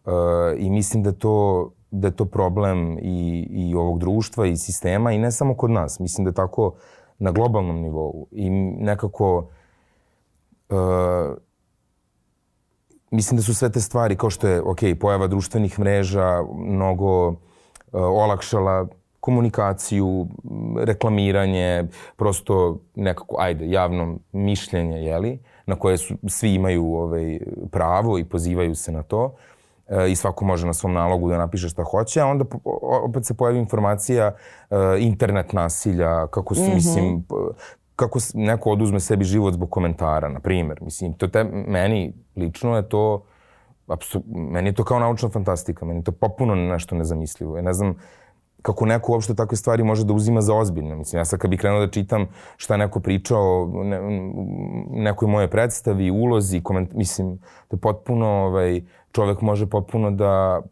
Uh, 0.04 0.12
I 0.58 0.70
mislim 0.70 1.02
da 1.02 1.12
to 1.12 1.70
da 1.90 2.08
je 2.08 2.16
to 2.16 2.24
problem 2.24 2.98
i, 2.98 3.48
i 3.50 3.74
ovog 3.74 3.98
društva 3.98 4.46
i 4.46 4.56
sistema 4.56 5.12
i 5.12 5.18
ne 5.18 5.30
samo 5.32 5.54
kod 5.54 5.70
nas. 5.70 5.98
Mislim 6.00 6.24
da 6.24 6.28
je 6.28 6.34
tako 6.34 6.74
na 7.18 7.30
globalnom 7.30 7.80
nivou 7.80 8.26
i 8.30 8.50
nekako 8.50 9.48
uh, 10.68 10.76
mislim 13.10 13.36
da 13.36 13.42
su 13.42 13.54
sve 13.54 13.72
te 13.72 13.80
stvari 13.80 14.16
kao 14.16 14.30
što 14.30 14.48
je, 14.48 14.62
ok, 14.62 14.78
pojava 15.00 15.26
društvenih 15.26 15.78
mreža 15.78 16.42
mnogo 16.56 17.28
uh, 17.28 17.36
olakšala 17.92 18.86
komunikaciju, 19.20 20.26
reklamiranje, 20.78 21.84
prosto 22.16 22.78
nekako, 22.94 23.36
ajde, 23.38 23.70
javno 23.70 24.18
mišljenje, 24.32 24.96
jeli, 24.96 25.38
na 25.66 25.76
koje 25.76 25.98
su, 25.98 26.14
svi 26.28 26.54
imaju 26.54 26.94
ovaj, 26.94 27.38
pravo 27.70 28.18
i 28.18 28.24
pozivaju 28.24 28.74
se 28.74 28.92
na 28.92 29.02
to. 29.02 29.34
E, 29.88 30.10
i 30.10 30.16
svako 30.16 30.44
može 30.44 30.66
na 30.66 30.72
svom 30.72 30.92
nalogu 30.92 31.28
da 31.28 31.38
napiše 31.38 31.68
šta 31.68 31.84
hoće, 31.84 32.20
a 32.20 32.26
onda 32.26 32.44
opet 33.08 33.26
se 33.26 33.34
pojavi 33.34 33.58
informacija 33.58 34.34
e, 34.70 34.76
internet 34.98 35.52
nasilja, 35.52 36.26
kako 36.26 36.54
su, 36.54 36.62
mm 36.62 36.64
-hmm. 36.64 36.74
mislim, 36.74 37.26
kako 37.96 38.18
neko 38.34 38.70
oduzme 38.70 39.00
sebi 39.00 39.24
život 39.24 39.54
zbog 39.54 39.70
komentara, 39.70 40.28
na 40.28 40.40
primjer. 40.40 40.78
Mislim, 40.82 41.12
to 41.12 41.28
te, 41.28 41.44
meni 41.44 42.12
lično 42.36 42.76
je 42.76 42.88
to, 42.88 43.24
apsu, 43.86 44.22
meni 44.26 44.68
je 44.68 44.74
to 44.74 44.84
kao 44.84 44.98
naučna 44.98 45.28
fantastika, 45.28 45.84
meni 45.84 46.00
je 46.00 46.04
to 46.04 46.12
popuno 46.12 46.54
nešto 46.54 46.94
nezamislivo. 46.94 47.56
Ja 47.56 47.62
ne 47.62 47.72
znam 47.72 47.94
kako 48.62 48.86
neko 48.86 49.12
uopšte 49.12 49.34
takve 49.34 49.56
stvari 49.56 49.84
može 49.84 50.04
da 50.04 50.12
uzima 50.12 50.40
za 50.40 50.54
ozbiljno. 50.54 50.96
Mislim, 50.96 51.20
ja 51.20 51.24
sad 51.24 51.38
kad 51.38 51.50
bih 51.50 51.60
krenuo 51.60 51.80
da 51.80 51.90
čitam 51.90 52.26
šta 52.56 52.76
neko 52.76 53.00
pričao 53.00 53.70
ne, 53.84 54.00
nekoj 54.90 55.28
moje 55.28 55.48
predstavi, 55.48 56.10
ulozi, 56.10 56.60
koment, 56.60 56.92
mislim, 56.92 57.38
je 57.72 57.78
potpuno, 57.78 58.26
ovaj, 58.26 58.80
čovek 59.12 59.40
može 59.40 59.66
potpuno 59.66 60.10
da 60.10 60.62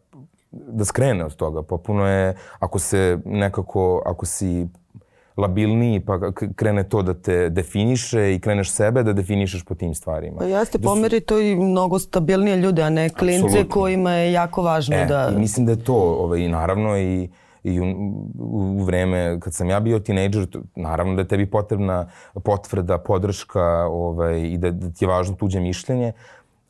da 0.51 0.85
skrene 0.85 1.25
od 1.25 1.35
toga. 1.35 1.63
Potpuno 1.63 2.07
je, 2.07 2.35
ako 2.59 2.79
se 2.79 3.19
nekako, 3.25 4.01
ako 4.05 4.25
si 4.25 4.67
labilniji, 5.37 5.99
pa 5.99 6.19
krene 6.55 6.83
to 6.83 7.01
da 7.01 7.13
te 7.13 7.49
definiše 7.49 8.35
i 8.35 8.39
kreneš 8.39 8.71
sebe 8.71 9.03
da 9.03 9.13
definišeš 9.13 9.63
po 9.63 9.75
tim 9.75 9.95
stvarima. 9.95 10.37
Pa 10.37 10.45
jeste, 10.45 10.77
da 10.77 10.87
pomeri 10.87 11.19
to 11.19 11.39
i 11.39 11.55
mnogo 11.55 11.99
stabilnije 11.99 12.57
ljude, 12.57 12.81
a 12.83 12.89
ne 12.89 13.09
klince 13.09 13.45
Absolutno. 13.45 13.73
kojima 13.73 14.11
je 14.11 14.31
jako 14.31 14.61
važno 14.61 14.95
e, 14.95 15.05
da... 15.05 15.31
I 15.35 15.39
mislim 15.39 15.65
da 15.65 15.71
je 15.71 15.83
to, 15.83 15.95
ovaj, 15.95 16.47
naravno, 16.47 16.97
i, 16.97 17.29
i 17.65 17.79
u, 17.79 17.85
u 18.39 18.83
vreme 18.83 19.39
kad 19.39 19.53
sam 19.53 19.69
ja 19.69 19.79
bio 19.79 19.99
tinejdžer, 19.99 20.47
naravno 20.75 21.15
da 21.15 21.21
je 21.21 21.27
tebi 21.27 21.49
potrebna 21.49 22.09
potvrda, 22.43 22.97
podrška 22.97 23.85
ovaj, 23.85 24.41
i 24.41 24.57
da, 24.57 24.71
da 24.71 24.89
ti 24.89 25.05
je 25.05 25.09
važno 25.09 25.35
tuđe 25.35 25.59
mišljenje, 25.59 26.13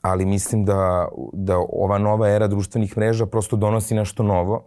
ali 0.01 0.25
mislim 0.25 0.65
da, 0.65 1.07
da 1.33 1.57
ova 1.57 1.97
nova 1.97 2.29
era 2.29 2.47
društvenih 2.47 2.97
mreža 2.97 3.25
prosto 3.25 3.55
donosi 3.55 3.95
nešto 3.95 4.23
novo, 4.23 4.63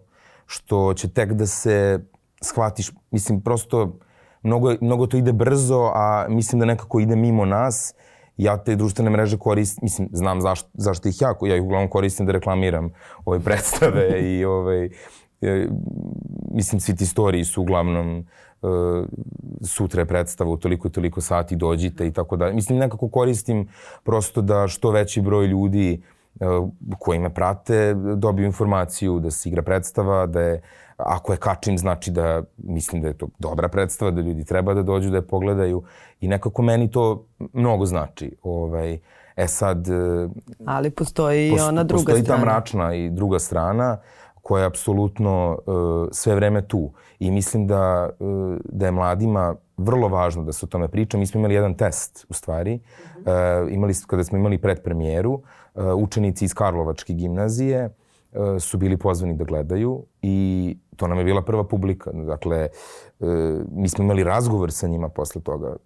što 0.46 0.94
će 0.94 1.08
tek 1.08 1.32
da 1.32 1.46
se 1.46 2.00
shvatiš, 2.42 2.92
mislim, 3.10 3.40
prosto 3.40 3.98
mnogo, 4.42 4.74
mnogo 4.80 5.06
to 5.06 5.16
ide 5.16 5.32
brzo, 5.32 5.90
a 5.94 6.26
mislim 6.28 6.60
da 6.60 6.66
nekako 6.66 7.00
ide 7.00 7.16
mimo 7.16 7.44
nas. 7.44 7.94
Ja 8.36 8.56
te 8.56 8.76
društvene 8.76 9.10
mreže 9.10 9.38
koristim, 9.38 9.80
mislim, 9.82 10.08
znam 10.12 10.40
zašto, 10.40 10.68
zašto 10.74 11.08
ih 11.08 11.20
ja, 11.20 11.34
ja 11.42 11.56
ih 11.56 11.62
uglavnom 11.62 11.90
koristim 11.90 12.26
da 12.26 12.32
reklamiram 12.32 12.90
ove 13.24 13.40
predstave 13.40 14.20
i 14.22 14.44
ovaj, 15.42 15.66
mislim, 16.50 16.80
svi 16.80 16.96
ti 16.96 17.06
storiji 17.06 17.44
su 17.44 17.62
uglavnom 17.62 18.26
uh, 18.62 18.70
sutra 19.62 20.02
je 20.02 20.06
predstava 20.06 20.50
u 20.50 20.56
toliko 20.56 20.88
i 20.88 20.90
toliko 20.90 21.20
sati, 21.20 21.56
dođite 21.56 22.06
i 22.06 22.12
tako 22.12 22.36
da. 22.36 22.52
Mislim, 22.52 22.78
nekako 22.78 23.08
koristim 23.08 23.68
prosto 24.02 24.42
da 24.42 24.68
što 24.68 24.90
veći 24.90 25.20
broj 25.20 25.46
ljudi 25.46 26.02
uh, 26.40 26.68
koji 26.98 27.18
me 27.18 27.34
prate 27.34 27.94
dobiju 28.16 28.46
informaciju 28.46 29.18
da 29.20 29.30
se 29.30 29.48
igra 29.48 29.62
predstava, 29.62 30.26
da 30.26 30.40
je 30.40 30.62
ako 30.96 31.32
je 31.32 31.36
kačim 31.36 31.78
znači 31.78 32.10
da 32.10 32.42
mislim 32.56 33.02
da 33.02 33.08
je 33.08 33.18
to 33.18 33.28
dobra 33.38 33.68
predstava, 33.68 34.10
da 34.10 34.20
ljudi 34.20 34.44
treba 34.44 34.74
da 34.74 34.82
dođu 34.82 35.10
da 35.10 35.16
je 35.16 35.26
pogledaju 35.26 35.82
i 36.20 36.28
nekako 36.28 36.62
meni 36.62 36.90
to 36.90 37.24
mnogo 37.52 37.86
znači. 37.86 38.36
Ovaj, 38.42 38.98
e 39.36 39.46
sad... 39.46 39.88
Uh, 39.88 40.30
Ali 40.66 40.90
postoji 40.90 41.48
i 41.48 41.60
ona 41.60 41.84
druga 41.84 41.98
postoji 41.98 42.22
strana. 42.22 42.40
Postoji 42.40 42.46
ta 42.46 42.54
mračna 42.54 42.94
i 42.94 43.10
druga 43.10 43.38
strana 43.38 43.98
koja 44.48 44.60
je 44.62 44.66
apsolutno 44.66 45.58
uh, 45.66 46.08
sve 46.12 46.34
vreme 46.34 46.62
tu. 46.68 46.90
I 47.18 47.30
mislim 47.30 47.66
da, 47.66 48.08
uh, 48.18 48.56
da 48.64 48.86
je 48.86 48.92
mladima 48.92 49.54
vrlo 49.76 50.08
važno 50.08 50.44
da 50.44 50.52
se 50.52 50.66
o 50.66 50.68
tome 50.68 50.88
priča. 50.88 51.18
Mi 51.18 51.26
smo 51.26 51.38
imali 51.38 51.54
jedan 51.54 51.74
test, 51.74 52.26
u 52.28 52.34
stvari. 52.34 52.80
Uh, 53.16 53.72
imali, 53.72 53.94
kada 54.06 54.24
smo 54.24 54.38
imali 54.38 54.58
predpremijeru, 54.58 55.32
uh, 55.32 55.42
učenici 55.96 56.44
iz 56.44 56.54
Karlovačke 56.54 57.12
gimnazije 57.12 57.90
uh, 58.32 58.56
su 58.58 58.78
bili 58.78 58.96
pozvani 58.96 59.36
da 59.36 59.44
gledaju 59.44 60.04
i 60.22 60.76
to 60.96 61.06
nam 61.06 61.18
je 61.18 61.24
bila 61.24 61.42
prva 61.42 61.64
publika. 61.64 62.12
Dakle, 62.12 62.68
uh, 63.18 63.28
mi 63.72 63.88
smo 63.88 64.04
imali 64.04 64.24
razgovor 64.24 64.72
sa 64.72 64.88
njima 64.88 65.08
posle 65.08 65.42
toga. 65.42 65.76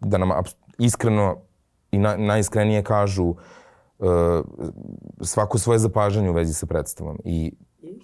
Da 0.00 0.18
nam 0.18 0.30
iskreno 0.78 1.36
i 1.90 1.98
na, 1.98 2.16
najiskrenije 2.16 2.82
kažu 2.82 3.28
uh, 3.28 3.36
svako 5.20 5.58
svoje 5.58 5.78
zapažanje 5.78 6.30
u 6.30 6.34
vezi 6.34 6.54
sa 6.54 6.66
predstavom. 6.66 7.18
I 7.24 7.52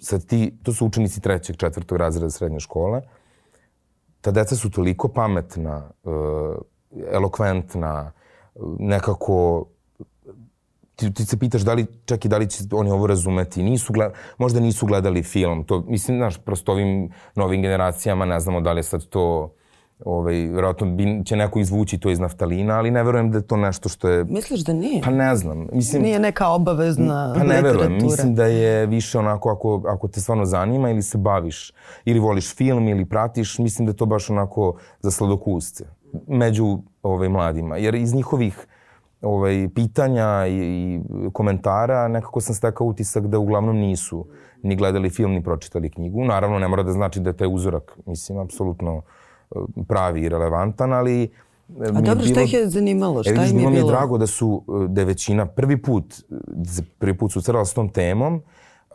sad 0.01 0.25
ti, 0.25 0.57
to 0.63 0.73
su 0.73 0.85
učenici 0.85 1.21
trećeg, 1.21 1.57
četvrtog 1.57 1.97
razreda 1.97 2.29
srednje 2.29 2.59
škole, 2.59 3.01
ta 4.21 4.31
deca 4.31 4.55
su 4.55 4.71
toliko 4.71 5.07
pametna, 5.07 5.91
uh, 6.03 6.55
elokventna, 7.11 8.11
nekako 8.79 9.65
ti, 10.95 11.13
ti 11.13 11.25
se 11.25 11.39
pitaš 11.39 11.61
da 11.61 11.73
li, 11.73 11.85
čak 12.05 12.25
i 12.25 12.27
da 12.27 12.37
li 12.37 12.49
će 12.49 12.63
oni 12.71 12.91
ovo 12.91 13.07
razumeti. 13.07 13.63
Nisu 13.63 13.93
gled, 13.93 14.11
možda 14.37 14.59
nisu 14.59 14.85
gledali 14.85 15.23
film. 15.23 15.63
To, 15.63 15.83
mislim, 15.87 16.17
znaš, 16.17 16.37
prosto 16.37 16.71
ovim 16.71 17.11
novim 17.35 17.61
generacijama 17.61 18.25
ne 18.25 18.39
znamo 18.39 18.61
da 18.61 18.73
li 18.73 18.79
je 18.79 18.83
sad 18.83 19.05
to 19.05 19.53
ovaj, 20.05 20.35
vjerojatno 20.35 20.87
bi, 20.87 21.21
će 21.25 21.35
neko 21.35 21.59
izvući 21.59 21.97
to 21.97 22.09
iz 22.09 22.19
naftalina, 22.19 22.77
ali 22.77 22.91
ne 22.91 23.03
verujem 23.03 23.31
da 23.31 23.37
je 23.37 23.47
to 23.47 23.57
nešto 23.57 23.89
što 23.89 24.09
je... 24.09 24.23
Misliš 24.23 24.59
da 24.59 24.73
nije? 24.73 25.01
Pa 25.01 25.09
ne 25.09 25.35
znam. 25.35 25.67
Mislim, 25.71 26.03
nije 26.03 26.19
neka 26.19 26.49
obavezna 26.49 27.33
Pa 27.37 27.43
ne 27.43 27.61
verujem. 27.61 27.93
Mislim 27.93 28.35
da 28.35 28.45
je 28.45 28.85
više 28.85 29.19
onako 29.19 29.49
ako, 29.49 29.81
ako 29.87 30.07
te 30.07 30.21
stvarno 30.21 30.45
zanima 30.45 30.89
ili 30.89 31.01
se 31.01 31.17
baviš, 31.17 31.73
ili 32.05 32.19
voliš 32.19 32.55
film 32.55 32.87
ili 32.87 33.05
pratiš, 33.05 33.59
mislim 33.59 33.85
da 33.85 33.89
je 33.89 33.97
to 33.97 34.05
baš 34.05 34.29
onako 34.29 34.77
za 34.99 35.11
sladokusce 35.11 35.85
među 36.27 36.79
ovaj, 37.03 37.29
mladima. 37.29 37.77
Jer 37.77 37.95
iz 37.95 38.13
njihovih 38.13 38.67
ovaj, 39.21 39.69
pitanja 39.75 40.47
i, 40.47 40.53
i 40.53 40.99
komentara 41.33 42.07
nekako 42.07 42.41
sam 42.41 42.55
stekao 42.55 42.87
utisak 42.87 43.27
da 43.27 43.39
uglavnom 43.39 43.77
nisu 43.77 44.25
ni 44.63 44.75
gledali 44.75 45.09
film 45.09 45.31
ni 45.31 45.43
pročitali 45.43 45.89
knjigu. 45.89 46.25
Naravno, 46.25 46.59
ne 46.59 46.67
mora 46.67 46.83
da 46.83 46.91
znači 46.91 47.19
da 47.19 47.29
je 47.29 47.37
taj 47.37 47.47
uzorak, 47.53 47.97
mislim, 48.05 48.39
apsolutno 48.39 49.01
pravi 49.87 50.21
i 50.21 50.29
relevantan, 50.29 50.93
ali 50.93 51.23
eh, 51.23 51.27
A 51.79 51.91
dobro, 51.91 52.15
bilo, 52.15 52.27
šta 52.27 52.41
ih 52.41 52.53
je 52.53 52.69
zanimalo? 52.69 53.23
Šta 53.23 53.33
im 53.33 53.41
je 53.41 53.53
bilo? 53.53 53.69
mi 53.69 53.77
je 53.77 53.83
drago 53.83 54.17
da 54.17 54.27
su, 54.27 54.63
eh, 54.67 54.87
da 54.87 55.01
je 55.01 55.05
većina 55.05 55.45
prvi 55.45 55.81
put, 55.81 56.15
prvi 56.97 57.17
put 57.17 57.31
su 57.31 57.41
crala 57.41 57.65
s 57.65 57.73
tom 57.73 57.89
temom, 57.89 58.41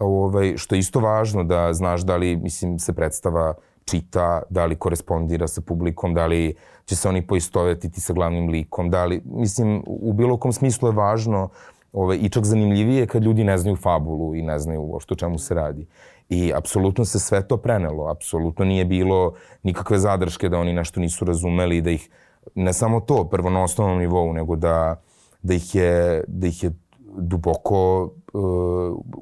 ovaj, 0.01 0.57
što 0.57 0.75
je 0.75 0.79
isto 0.79 1.01
važno 1.01 1.45
da 1.45 1.73
znaš 1.73 2.01
da 2.01 2.17
li, 2.17 2.37
mislim, 2.37 2.79
se 2.79 2.93
predstava 2.93 3.55
čita, 3.85 4.43
da 4.51 4.67
li 4.67 4.77
korespondira 4.77 5.49
sa 5.49 5.61
publikom, 5.61 6.15
da 6.15 6.27
li 6.27 6.55
će 6.85 6.97
se 6.97 7.09
oni 7.09 7.27
poistovetiti 7.27 8.01
sa 8.01 8.13
glavnim 8.13 8.49
likom, 8.49 8.91
da 8.91 9.05
li, 9.05 9.23
mislim, 9.25 9.83
u 9.87 10.13
bilo 10.13 10.37
kom 10.37 10.53
smislu 10.53 10.89
je 10.89 10.93
važno 10.93 11.49
ovaj, 11.93 12.19
i 12.21 12.29
čak 12.29 12.45
zanimljivije 12.45 13.07
kad 13.07 13.23
ljudi 13.23 13.45
ne 13.45 13.59
znaju 13.59 13.77
fabulu 13.77 14.35
i 14.35 14.43
ne 14.43 14.59
znaju 14.59 14.83
uopšte 14.83 15.15
o 15.15 15.17
čemu 15.17 15.39
se 15.39 15.55
radi. 15.55 15.87
I 16.31 16.53
apsolutno 16.55 17.05
se 17.05 17.19
sve 17.19 17.49
to 17.49 17.57
prenelo, 17.57 18.11
apsolutno 18.11 18.65
nije 18.65 18.85
bilo 18.85 19.35
nikakve 19.63 19.99
zadrške 19.99 20.49
da 20.49 20.59
oni 20.59 20.73
nešto 20.73 21.01
nisu 21.01 21.25
razumeli, 21.25 21.81
da 21.81 21.91
ih, 21.91 22.09
ne 22.55 22.73
samo 22.73 23.01
to, 23.01 23.25
prvo 23.25 23.51
na 23.51 23.63
osnovnom 23.63 23.99
nivou, 23.99 24.33
nego 24.33 24.57
da, 24.57 25.03
da 25.43 25.55
ih 25.55 25.75
je, 25.75 26.25
da 26.27 26.47
ih 26.47 26.63
je 26.63 26.71
duboko 27.19 28.03
uh, 28.33 28.43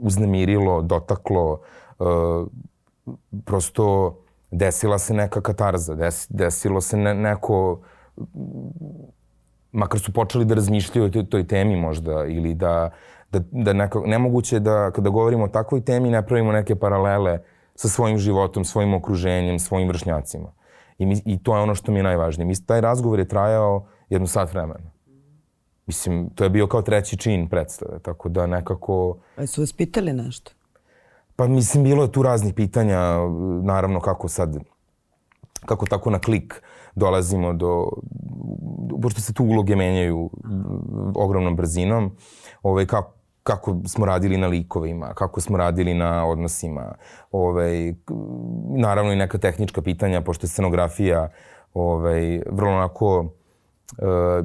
uznemirilo, 0.01 0.83
dotaklo, 0.83 1.61
uh, 1.99 2.47
prosto 3.45 4.19
desila 4.51 4.99
se 4.99 5.15
neka 5.15 5.41
katarza, 5.41 5.95
des, 5.95 6.27
desilo 6.31 6.81
se 6.81 6.97
ne, 6.97 7.15
neko, 7.15 7.81
makar 9.73 10.01
su 10.01 10.13
počeli 10.13 10.45
da 10.45 10.55
razmišljaju 10.55 11.07
o 11.07 11.11
toj, 11.11 11.27
toj 11.31 11.47
temi 11.47 11.77
možda, 11.77 12.25
ili 12.27 12.55
da, 12.55 12.91
da, 13.33 13.41
da 13.51 13.73
neka, 13.73 14.01
nemoguće 14.07 14.61
da 14.61 14.91
kada 14.91 15.11
govorimo 15.11 15.45
o 15.45 15.49
takvoj 15.49 15.81
temi 15.81 16.11
ne 16.11 16.27
pravimo 16.27 16.53
neke 16.53 16.77
paralele 16.77 17.39
sa 17.75 17.89
svojim 17.89 18.19
životom, 18.19 18.65
svojim 18.65 18.95
okruženjem, 18.95 19.59
svojim 19.59 19.89
vršnjacima. 19.89 20.53
I, 20.99 21.07
mi, 21.07 21.23
I 21.25 21.43
to 21.43 21.57
je 21.57 21.63
ono 21.63 21.75
što 21.75 21.93
mi 21.93 21.99
je 21.99 22.03
najvažnije. 22.03 22.47
Mislim, 22.47 22.67
taj 22.67 22.81
razgovor 22.81 23.19
je 23.19 23.29
trajao 23.29 23.87
jednu 24.09 24.27
sat 24.27 24.53
vremena. 24.53 24.91
Mislim, 25.87 26.31
to 26.35 26.45
je 26.45 26.51
bio 26.51 26.67
kao 26.67 26.83
treći 26.83 27.17
čin 27.17 27.49
predstave, 27.49 27.99
tako 27.99 28.29
da 28.29 28.47
nekako... 28.47 29.17
A 29.37 29.47
su 29.47 29.61
vas 29.61 29.73
pitali 29.73 30.13
nešto? 30.13 30.53
Pa 31.37 31.47
mislim, 31.47 31.85
bilo 31.85 32.03
je 32.03 32.13
tu 32.13 32.23
raznih 32.23 32.55
pitanja, 32.55 32.99
naravno 33.63 34.01
kako 34.01 34.29
sad, 34.29 34.57
kako 35.67 35.87
tako 35.87 36.11
na 36.11 36.19
klik 36.19 36.63
dolazimo 36.95 37.53
do, 37.53 37.89
pošto 39.03 39.21
se 39.21 39.33
tu 39.33 39.45
uloge 39.45 39.77
menjaju 39.77 40.31
ogromnom 41.15 41.57
brzinom, 41.57 42.17
ovaj, 42.63 42.87
kako, 42.87 43.18
kako 43.49 43.77
smo 43.87 44.07
radili 44.07 44.37
na 44.37 44.47
likovima, 44.47 45.15
kako 45.15 45.41
smo 45.41 45.57
radili 45.57 45.95
na 45.95 46.27
odnosima, 46.27 46.95
ovaj, 47.33 47.95
naravno 48.77 49.13
i 49.13 49.17
neka 49.17 49.39
tehnička 49.39 49.83
pitanja, 49.83 50.21
pošto 50.21 50.45
je 50.45 50.51
scenografija 50.51 51.29
ovaj, 51.75 52.43
vrlo 52.51 52.73
onako 52.73 53.21
uh, 53.21 54.45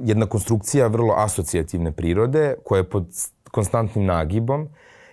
jedna 0.00 0.26
konstrukcija 0.26 0.86
vrlo 0.86 1.14
asocijativne 1.16 1.92
prirode 1.92 2.54
koja 2.64 2.78
je 2.78 2.90
pod 2.90 3.06
konstantnim 3.50 4.04
nagibom 4.04 4.68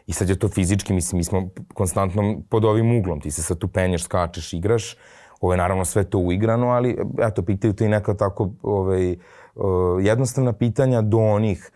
I 0.09 0.13
sad 0.13 0.29
je 0.29 0.39
to 0.39 0.47
fizički, 0.49 0.93
mislim, 0.93 1.17
mi 1.17 1.23
smo 1.23 1.49
konstantno 1.73 2.41
pod 2.49 2.65
ovim 2.65 2.97
uglom. 2.97 3.19
Ti 3.21 3.31
se 3.31 3.43
sad 3.43 3.57
tu 3.57 3.67
penješ, 3.67 4.03
skačeš, 4.03 4.53
igraš. 4.53 4.95
Ovo 5.41 5.53
je 5.53 5.57
naravno 5.57 5.85
sve 5.85 6.03
to 6.03 6.17
uigrano, 6.17 6.67
ali 6.67 6.97
eto, 7.21 7.41
pitaju 7.45 7.73
te 7.73 7.85
i 7.85 7.89
neka 7.89 8.13
tako 8.13 8.49
ovaj, 8.63 9.11
uh, 9.55 10.01
jednostavna 10.01 10.53
pitanja 10.53 11.01
do 11.01 11.17
onih 11.17 11.71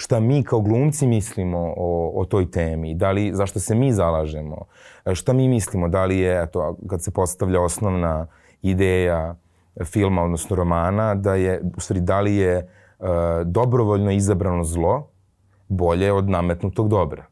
šta 0.00 0.20
mi 0.20 0.42
kao 0.42 0.60
glumci 0.60 1.06
mislimo 1.06 1.58
o, 1.76 2.12
o 2.14 2.24
toj 2.24 2.50
temi, 2.50 2.94
da 2.94 3.10
li, 3.10 3.30
zašto 3.34 3.60
se 3.60 3.74
mi 3.74 3.92
zalažemo, 3.92 4.64
e, 5.04 5.14
šta 5.14 5.32
mi 5.32 5.48
mislimo, 5.48 5.88
da 5.88 6.04
li 6.04 6.18
je, 6.18 6.42
eto, 6.42 6.76
kad 6.90 7.02
se 7.02 7.10
postavlja 7.10 7.60
osnovna 7.60 8.26
ideja 8.62 9.34
filma, 9.84 10.22
odnosno 10.22 10.56
romana, 10.56 11.14
da 11.14 11.34
je, 11.34 11.60
u 11.76 11.80
stvari, 11.80 12.00
da 12.00 12.20
li 12.20 12.36
je 12.36 12.68
uh, 12.98 13.06
dobrovoljno 13.44 14.10
izabrano 14.10 14.64
zlo 14.64 15.08
bolje 15.68 16.12
od 16.12 16.28
nametnutog 16.28 16.88
dobra. 16.88 17.26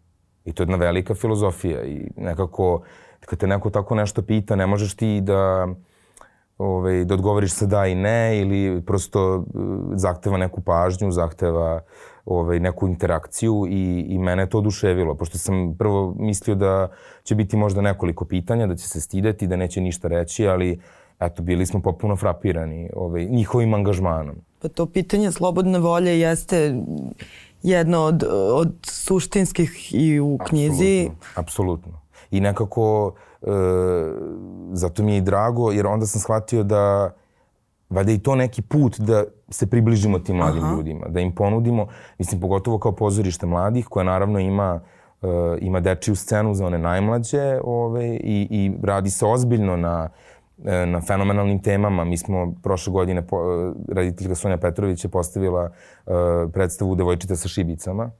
I 0.45 0.53
to 0.53 0.63
je 0.63 0.65
jedna 0.65 0.77
velika 0.77 1.15
filozofija 1.15 1.85
i 1.85 2.11
nekako 2.17 2.83
kad 3.21 3.39
te 3.39 3.47
neko 3.47 3.71
tako 3.71 3.95
nešto 3.95 4.23
pita, 4.23 4.57
ne 4.57 4.67
možeš 4.67 4.97
ti 4.97 5.21
da 5.21 5.69
ovaj, 6.59 7.05
da 7.05 7.15
odgovoriš 7.15 7.53
sa 7.53 7.67
da 7.67 7.87
i 7.87 7.95
ne 7.95 8.41
ili 8.41 8.83
prosto 8.87 9.37
uh, 9.37 9.45
zahteva 9.95 10.37
neku 10.37 10.61
pažnju, 10.61 11.11
zahteva 11.11 11.81
ovaj, 12.27 12.61
neku 12.61 12.89
interakciju 12.89 13.67
i, 13.69 14.07
i 14.09 14.19
mene 14.19 14.43
je 14.43 14.49
to 14.51 14.59
oduševilo, 14.59 15.15
pošto 15.15 15.39
sam 15.39 15.75
prvo 15.79 16.15
mislio 16.19 16.55
da 16.55 16.89
će 17.23 17.35
biti 17.35 17.57
možda 17.57 17.81
nekoliko 17.81 18.25
pitanja, 18.25 18.67
da 18.67 18.77
će 18.77 18.89
se 18.89 19.01
stideti, 19.01 19.47
da 19.47 19.57
neće 19.57 19.81
ništa 19.81 20.09
reći, 20.09 20.49
ali 20.49 20.81
eto, 21.21 21.43
bili 21.43 21.67
smo 21.67 21.81
popuno 21.81 22.17
frapirani 22.17 22.91
ovaj, 22.97 23.25
njihovim 23.25 23.75
angažmanom. 23.75 24.37
Pa 24.63 24.69
to 24.69 24.87
pitanje 24.87 25.33
slobodne 25.33 25.79
volje 25.79 26.21
jeste 26.21 26.75
jedno 27.63 28.01
od, 28.01 28.25
od 28.53 28.73
suštinskih 28.83 29.95
i 29.95 30.21
u 30.21 30.39
knjizi. 30.49 31.09
Apsolutno, 31.09 31.41
apsolutno. 31.41 32.01
I 32.31 32.41
nekako, 32.41 33.15
e, 33.43 33.47
zato 34.73 35.03
mi 35.03 35.13
je 35.13 35.19
i 35.19 35.21
drago, 35.21 35.73
jer 35.73 35.87
onda 35.87 36.07
sam 36.07 36.21
shvatio 36.21 36.63
da 36.63 37.15
valjda 37.91 38.13
i 38.13 38.19
to 38.19 38.35
neki 38.35 38.63
put 38.63 39.01
da 39.01 39.25
se 39.49 39.67
približimo 39.67 40.19
tim 40.19 40.37
mladim 40.37 40.65
Aha. 40.65 40.75
ljudima, 40.77 41.07
da 41.09 41.21
im 41.21 41.35
ponudimo, 41.35 41.87
mislim, 42.19 42.41
pogotovo 42.41 42.79
kao 42.79 42.93
pozorište 42.93 43.47
mladih, 43.47 43.87
koja 43.87 44.05
naravno 44.05 44.39
ima 44.39 44.81
uh, 45.23 45.29
ima 45.61 45.81
dečiju 45.81 46.17
scenu 46.17 46.55
za 46.55 46.67
one 46.67 46.79
najmlađe 46.79 47.61
ove, 47.65 48.07
i, 48.07 48.49
i 48.51 48.73
radi 48.83 49.11
se 49.11 49.27
ozbiljno 49.27 49.77
na 49.77 50.09
E, 50.65 50.87
na 50.87 51.01
fenomenalnim 51.01 51.63
temama. 51.63 52.05
Mi 52.05 52.17
smo 52.19 52.55
prošle 52.63 52.93
godine, 52.93 53.27
po, 53.27 53.37
e, 53.37 53.73
rediteljka 53.95 54.35
Sonja 54.35 54.57
Petrović 54.57 55.05
je 55.05 55.09
postavila 55.11 55.71
uh, 56.07 56.13
predstavu 56.53 56.95
Devojčica 56.95 57.37
sa 57.37 57.49
šibicama. 57.49 58.11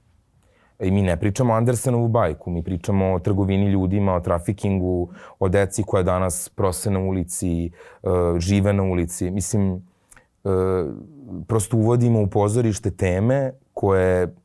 I 0.79 0.91
mi 0.91 1.01
ne 1.01 1.17
pričamo 1.17 1.53
o 1.53 1.55
Andersenovu 1.55 2.07
bajku, 2.07 2.51
mi 2.51 2.63
pričamo 2.63 3.13
o 3.13 3.19
trgovini 3.19 3.65
ljudima, 3.65 4.13
o 4.13 4.19
trafikingu, 4.19 5.09
o 5.39 5.49
deci 5.49 5.83
koja 5.83 6.03
danas 6.03 6.49
prose 6.49 6.91
na 6.91 6.99
ulici, 6.99 7.71
uh, 8.03 8.11
žive 8.39 8.73
na 8.73 8.83
ulici. 8.83 9.31
Mislim, 9.31 9.73
uh, 9.73 9.81
prosto 11.47 11.77
uvodimo 11.77 12.21
u 12.21 12.27
pozorište 12.27 12.91
teme 12.91 13.51
koje 13.73 14.35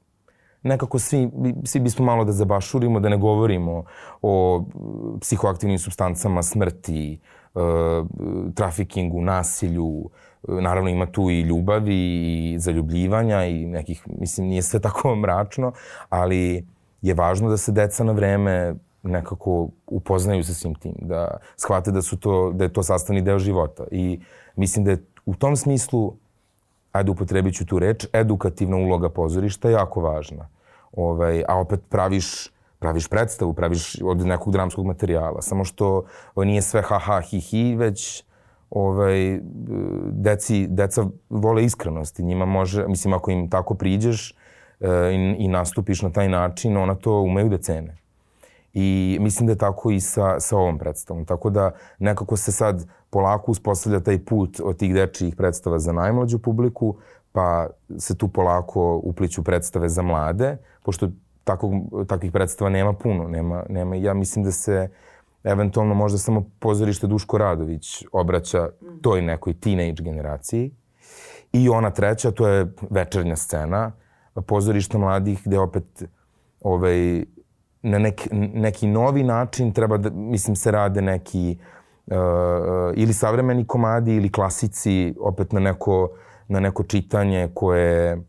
nekako 0.63 0.99
svi, 0.99 1.31
svi 1.65 1.81
bismo 1.81 2.05
malo 2.05 2.25
da 2.25 2.33
zabašurimo, 2.33 3.01
da 3.01 3.09
ne 3.09 3.17
govorimo 3.17 3.85
o 4.23 4.65
psihoaktivnim 5.21 5.79
substancama, 5.79 6.43
smrti, 6.43 7.19
trafikingu, 8.55 9.23
nasilju, 9.23 10.11
naravno 10.49 10.91
ima 10.91 11.07
tu 11.07 11.31
i 11.31 11.41
ljubavi 11.41 11.97
i 12.55 12.59
zaljubljivanja 12.59 13.45
i 13.45 13.67
nekih, 13.67 14.03
mislim, 14.07 14.47
nije 14.47 14.63
sve 14.63 14.81
tako 14.87 15.17
mračno, 15.17 15.73
ali 16.09 16.67
je 17.03 17.15
važno 17.15 17.49
da 17.51 17.57
se 17.57 17.73
deca 17.73 18.05
na 18.05 18.13
vreme 18.13 18.75
nekako 19.03 19.69
upoznaju 19.87 20.45
sa 20.45 20.55
svim 20.55 20.75
tim, 20.75 20.95
da 21.01 21.37
shvate 21.57 21.91
da, 21.91 22.03
su 22.03 22.17
to, 22.17 22.53
da 22.53 22.65
je 22.65 22.73
to 22.73 22.83
sastavni 22.83 23.23
deo 23.23 23.39
života. 23.39 23.85
I 23.91 24.21
mislim 24.57 24.85
da 24.85 24.91
je 24.91 25.05
u 25.27 25.35
tom 25.35 25.57
smislu, 25.57 26.15
ajde 26.93 27.11
upotrebit 27.11 27.55
ću 27.55 27.67
tu 27.67 27.79
reč, 27.79 28.07
edukativna 28.13 28.77
uloga 28.77 29.09
pozorišta 29.09 29.69
je 29.69 29.73
jako 29.73 30.01
važna. 30.01 30.49
Ovaj, 30.93 31.45
a 31.49 31.59
opet 31.59 31.81
praviš 31.89 32.53
praviš 32.83 33.09
predstavu, 33.09 33.55
praviš 33.55 33.95
od 34.03 34.27
nekog 34.27 34.53
dramskog 34.53 34.87
materijala. 34.87 35.43
Samo 35.43 35.65
što 35.65 36.05
nije 36.37 36.63
sve 36.63 36.83
ha 36.83 36.99
ha 36.99 37.21
hi 37.21 37.41
hi, 37.41 37.75
već 37.79 38.25
ovaj, 38.75 39.41
deci, 40.11 40.67
deca 40.67 41.07
vole 41.31 41.65
iskrenost 41.65 42.19
i 42.19 42.23
njima 42.23 42.45
može, 42.45 42.89
mislim 42.89 43.15
ako 43.15 43.31
im 43.31 43.51
tako 43.51 43.75
priđeš 43.75 44.35
e, 44.81 44.89
i, 45.13 45.45
i 45.45 45.49
nastupiš 45.49 46.03
na 46.03 46.11
taj 46.11 46.29
način, 46.29 46.77
ona 46.77 46.95
to 46.95 47.21
umeju 47.21 47.49
da 47.49 47.59
cene. 47.59 47.97
I 48.75 49.19
mislim 49.21 49.47
da 49.47 49.53
je 49.53 49.59
tako 49.59 49.91
i 49.91 50.01
sa, 50.01 50.41
sa 50.41 50.57
ovom 50.57 50.79
predstavom. 50.79 51.25
Tako 51.25 51.51
da 51.51 51.71
nekako 51.99 52.37
se 52.37 52.53
sad 52.53 52.87
polako 53.11 53.51
uspostavlja 53.51 54.01
taj 54.01 54.25
put 54.25 54.61
od 54.65 54.77
tih 54.77 54.95
dečijih 54.95 55.37
predstava 55.37 55.79
za 55.79 55.93
najmlađu 55.93 56.39
publiku, 56.39 56.97
pa 57.33 57.67
se 57.99 58.17
tu 58.19 58.29
polako 58.29 59.01
upliću 59.05 59.45
predstave 59.45 59.89
za 59.89 60.03
mlade, 60.03 60.57
pošto 60.83 61.09
takvog, 61.45 61.73
takvih 62.09 62.33
predstava 62.33 62.71
nema 62.71 62.93
puno. 62.93 63.29
Nema, 63.29 63.65
nema, 63.69 63.97
ja 63.97 64.15
mislim 64.15 64.45
da 64.45 64.51
se 64.53 64.89
eventualno 65.45 65.95
možda 65.95 66.19
samo 66.19 66.45
pozorište 66.59 67.07
Duško 67.07 67.39
Radović 67.39 68.05
obraća 68.13 68.69
toj 69.03 69.23
nekoj 69.23 69.55
teenage 69.55 70.03
generaciji. 70.03 70.71
I 71.53 71.69
ona 71.69 71.91
treća, 71.91 72.31
to 72.31 72.49
je 72.49 72.73
večernja 72.91 73.37
scena, 73.37 73.93
pozorišta 74.47 74.99
mladih 74.99 75.41
gde 75.45 75.59
opet 75.59 76.05
ovaj, 76.61 77.25
na 77.83 77.99
nek, 77.99 78.29
neki 78.55 78.87
novi 78.87 79.23
način 79.23 79.73
treba 79.73 79.97
da, 79.97 80.11
mislim, 80.11 80.57
se 80.57 80.71
rade 80.71 81.03
neki 81.03 81.59
uh, 82.07 82.15
ili 82.95 83.13
savremeni 83.13 83.67
komadi 83.67 84.15
ili 84.17 84.33
klasici 84.33 85.15
opet 85.21 85.53
na 85.53 85.61
neko, 85.61 86.11
na 86.49 86.61
neko 86.61 86.83
čitanje 86.83 87.49
koje, 87.55 88.23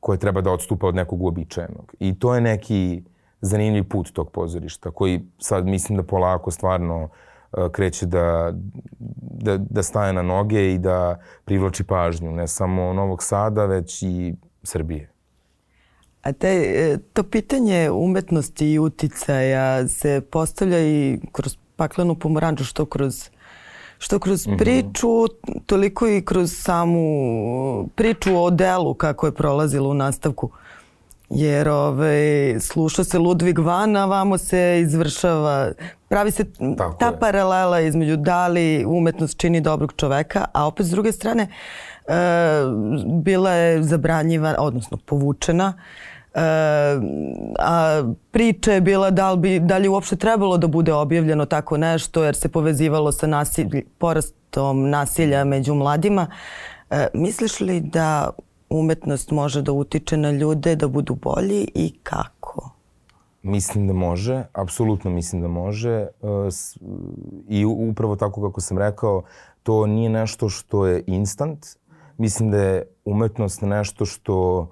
koje 0.00 0.18
treba 0.18 0.40
da 0.40 0.52
odstupa 0.52 0.86
od 0.86 0.94
nekog 0.94 1.22
uobičajenog. 1.22 1.94
I 1.98 2.18
to 2.18 2.34
je 2.34 2.40
neki 2.40 3.02
zanimljiv 3.40 3.88
put 3.88 4.12
tog 4.12 4.30
pozorišta 4.30 4.90
koji 4.90 5.20
sad 5.38 5.66
mislim 5.66 5.96
da 5.96 6.02
polako 6.02 6.50
stvarno 6.50 7.04
uh, 7.04 7.70
kreće 7.72 8.06
da, 8.06 8.52
da, 9.20 9.56
da 9.56 9.82
staje 9.82 10.12
na 10.12 10.22
noge 10.22 10.72
i 10.74 10.78
da 10.78 11.20
privlači 11.44 11.84
pažnju 11.84 12.32
ne 12.32 12.48
samo 12.48 12.92
Novog 12.92 13.22
Sada 13.22 13.66
već 13.66 14.02
i 14.02 14.34
Srbije. 14.62 15.10
A 16.22 16.32
te, 16.32 16.48
e, 16.48 16.98
to 17.12 17.22
pitanje 17.22 17.90
umetnosti 17.90 18.72
i 18.72 18.78
uticaja 18.78 19.88
se 19.88 20.20
postavlja 20.30 20.80
i 20.80 21.18
kroz 21.32 21.56
paklenu 21.76 22.14
pomoranđu, 22.14 22.64
što 22.64 22.86
kroz 22.86 23.30
što 23.98 24.18
kroz 24.18 24.46
mm 24.46 24.50
-hmm. 24.50 24.58
priču, 24.58 25.26
toliko 25.66 26.08
i 26.08 26.24
kroz 26.24 26.52
samu 26.52 27.88
priču 27.94 28.36
o 28.36 28.50
delu 28.50 28.94
kako 28.94 29.26
je 29.26 29.34
prolazilo 29.34 29.88
u 29.88 29.94
nastavku. 29.94 30.50
Jer 31.30 31.68
ove, 31.68 32.54
sluša 32.60 33.04
se 33.04 33.18
Ludvig 33.18 33.58
van, 33.58 33.96
a 33.96 34.06
vamo 34.06 34.38
se 34.38 34.80
izvršava, 34.82 35.70
pravi 36.08 36.30
se 36.30 36.44
Tako 36.76 36.96
ta 36.98 37.06
je. 37.06 37.18
paralela 37.18 37.80
između 37.80 38.16
da 38.16 38.48
li 38.48 38.84
umetnost 38.86 39.38
čini 39.38 39.60
dobrog 39.60 39.92
čoveka, 39.96 40.44
a 40.52 40.66
opet 40.66 40.86
s 40.86 40.90
druge 40.90 41.12
strane 41.12 41.42
e, 41.42 42.12
bila 43.22 43.52
je 43.52 43.82
zabranjiva, 43.82 44.54
odnosno 44.58 44.96
povučena 45.06 45.72
E, 46.34 46.40
a 47.58 48.02
priča 48.30 48.72
je 48.72 48.80
bila 48.80 49.10
da 49.10 49.32
li, 49.32 49.38
bi, 49.38 49.60
da 49.60 49.78
li 49.78 49.88
uopšte 49.88 50.16
trebalo 50.16 50.58
da 50.58 50.66
bude 50.66 50.92
objavljeno 50.92 51.46
tako 51.46 51.76
nešto 51.76 52.24
jer 52.24 52.36
se 52.36 52.48
povezivalo 52.48 53.12
sa 53.12 53.26
nasilj, 53.26 53.84
porastom 53.98 54.90
nasilja 54.90 55.44
među 55.44 55.74
mladima. 55.74 56.26
E, 56.90 57.06
misliš 57.14 57.60
li 57.60 57.80
da 57.80 58.30
umetnost 58.70 59.30
može 59.30 59.62
da 59.62 59.72
utiče 59.72 60.16
na 60.16 60.30
ljude 60.30 60.76
da 60.76 60.88
budu 60.88 61.14
bolji 61.14 61.68
i 61.74 61.98
kako? 62.02 62.70
Mislim 63.42 63.86
da 63.86 63.92
može, 63.92 64.44
apsolutno 64.52 65.10
mislim 65.10 65.42
da 65.42 65.48
može 65.48 65.90
e, 65.90 66.08
i 67.48 67.64
upravo 67.64 68.16
tako 68.16 68.42
kako 68.42 68.60
sam 68.60 68.78
rekao, 68.78 69.22
to 69.62 69.86
nije 69.86 70.10
nešto 70.10 70.48
što 70.48 70.86
je 70.86 71.04
instant. 71.06 71.66
Mislim 72.18 72.50
da 72.50 72.58
je 72.58 72.86
umetnost 73.04 73.62
nešto 73.62 74.04
što 74.04 74.68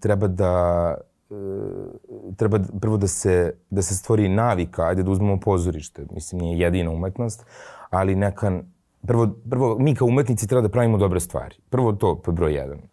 treba 0.00 0.26
da 0.26 0.94
e, 1.30 2.34
treba 2.36 2.58
prvo 2.80 2.96
da 2.96 3.06
se, 3.06 3.54
da 3.70 3.82
se 3.82 3.94
stvori 3.94 4.28
navika, 4.28 4.82
ajde 4.82 5.02
da 5.02 5.10
uzmemo 5.10 5.40
pozorište, 5.40 6.06
mislim 6.14 6.40
nije 6.40 6.58
jedina 6.58 6.90
umetnost, 6.90 7.46
ali 7.90 8.14
neka, 8.14 8.60
prvo, 9.06 9.28
prvo 9.50 9.78
mi 9.78 9.94
kao 9.94 10.08
umetnici 10.08 10.46
treba 10.46 10.62
da 10.62 10.68
pravimo 10.68 10.98
dobre 10.98 11.20
stvari. 11.20 11.56
Prvo 11.70 11.92
to, 11.92 12.22
je 12.26 12.32
broj 12.32 12.54
jedan. 12.54 12.89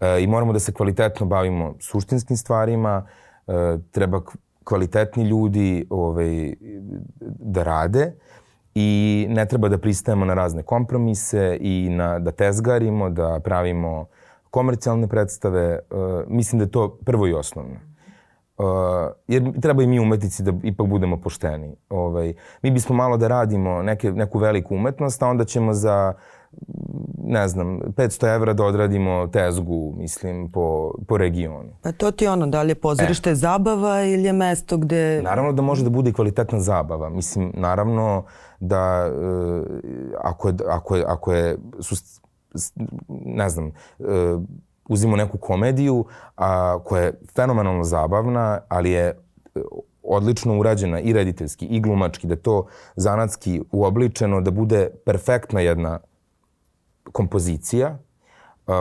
E, 0.00 0.22
I 0.22 0.26
moramo 0.26 0.52
da 0.52 0.58
se 0.58 0.72
kvalitetno 0.72 1.26
bavimo 1.26 1.74
suštinskim 1.80 2.36
stvarima, 2.36 3.06
e, 3.46 3.52
treba 3.90 4.20
kvalitetni 4.64 5.24
ljudi 5.24 5.86
ovaj, 5.90 6.54
da 7.20 7.62
rade 7.62 8.12
i 8.74 9.26
ne 9.28 9.46
treba 9.46 9.68
da 9.68 9.78
pristajemo 9.78 10.24
na 10.24 10.34
razne 10.34 10.62
kompromise 10.62 11.58
i 11.60 11.88
na, 11.90 12.18
da 12.18 12.30
tezgarimo, 12.30 13.10
da 13.10 13.40
pravimo 13.44 14.06
komercijalne 14.50 15.08
predstave, 15.08 15.78
uh, 15.90 15.98
mislim 16.28 16.58
da 16.58 16.64
je 16.64 16.70
to 16.70 16.98
prvo 17.04 17.26
i 17.26 17.32
osnovno. 17.32 17.74
Uh, 18.58 18.66
jer 19.28 19.60
treba 19.60 19.82
i 19.82 19.86
mi 19.86 20.00
umetnici 20.00 20.42
da 20.42 20.52
ipak 20.62 20.86
budemo 20.86 21.20
pošteni. 21.20 21.76
Ovaj, 21.88 22.34
mi 22.62 22.70
bismo 22.70 22.94
malo 22.94 23.16
da 23.16 23.28
radimo 23.28 23.82
neke, 23.82 24.12
neku 24.12 24.38
veliku 24.38 24.74
umetnost, 24.74 25.22
a 25.22 25.26
onda 25.26 25.44
ćemo 25.44 25.72
za 25.72 26.12
ne 27.24 27.48
znam, 27.48 27.80
500 27.80 28.34
evra 28.34 28.52
da 28.52 28.64
odradimo 28.64 29.26
tezgu, 29.26 29.94
mislim, 29.96 30.50
po, 30.52 30.94
po 31.08 31.16
regionu. 31.16 31.70
Pa 31.82 31.92
to 31.92 32.10
ti 32.10 32.26
ono, 32.26 32.46
da 32.46 32.62
li 32.62 32.70
je 32.70 32.74
pozorište 32.74 33.30
e. 33.30 33.34
zabava 33.34 34.02
ili 34.02 34.24
je 34.24 34.32
mesto 34.32 34.76
gde... 34.76 35.22
Naravno 35.22 35.52
da 35.52 35.62
može 35.62 35.84
da 35.84 35.90
bude 35.90 36.10
i 36.10 36.12
kvalitetna 36.12 36.60
zabava. 36.60 37.08
Mislim, 37.08 37.52
naravno 37.54 38.24
da 38.60 39.10
uh, 39.12 39.66
ako 40.22 40.48
je, 40.48 40.54
ako 40.68 40.96
je, 40.96 41.04
ako 41.06 41.32
je, 41.32 41.56
su 41.80 41.94
ne 43.08 43.48
znam, 43.48 43.72
uh, 43.98 44.06
uzimo 44.88 45.16
neku 45.16 45.38
komediju 45.38 46.04
a, 46.36 46.78
koja 46.84 47.02
je 47.02 47.20
fenomenalno 47.34 47.84
zabavna, 47.84 48.60
ali 48.68 48.90
je 48.90 49.06
e, 49.06 49.14
odlično 50.02 50.58
urađena 50.58 51.00
i 51.00 51.12
rediteljski 51.12 51.66
i 51.66 51.80
glumački, 51.80 52.26
da 52.26 52.36
to 52.36 52.66
zanatski 52.96 53.62
uobličeno, 53.72 54.40
da 54.40 54.50
bude 54.50 54.88
perfektna 55.04 55.60
jedna 55.60 55.98
kompozicija 57.12 57.98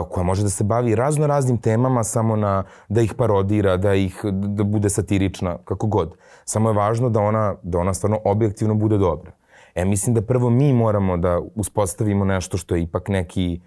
koja 0.10 0.24
može 0.24 0.44
da 0.44 0.50
se 0.50 0.64
bavi 0.64 0.96
razno 0.96 1.28
raznim 1.28 1.58
temama 1.58 2.04
samo 2.04 2.36
na 2.36 2.64
da 2.90 3.02
ih 3.02 3.14
parodira, 3.14 3.78
da 3.78 3.94
ih 3.94 4.22
da 4.32 4.64
bude 4.64 4.90
satirična, 4.90 5.58
kako 5.66 5.88
god. 5.88 6.16
Samo 6.46 6.70
je 6.70 6.76
važno 6.76 7.10
da 7.10 7.20
ona 7.20 7.56
da 7.64 7.80
ona 7.80 7.94
stvarno 7.94 8.20
objektivno 8.26 8.76
bude 8.76 8.98
dobra. 8.98 9.32
E, 9.76 9.86
mislim 9.86 10.16
da 10.16 10.22
prvo 10.22 10.50
mi 10.50 10.74
moramo 10.74 11.18
da 11.18 11.40
uspostavimo 11.56 12.26
nešto 12.26 12.58
što 12.58 12.76
je 12.76 12.84
ipak 12.84 13.08
neki 13.08 13.62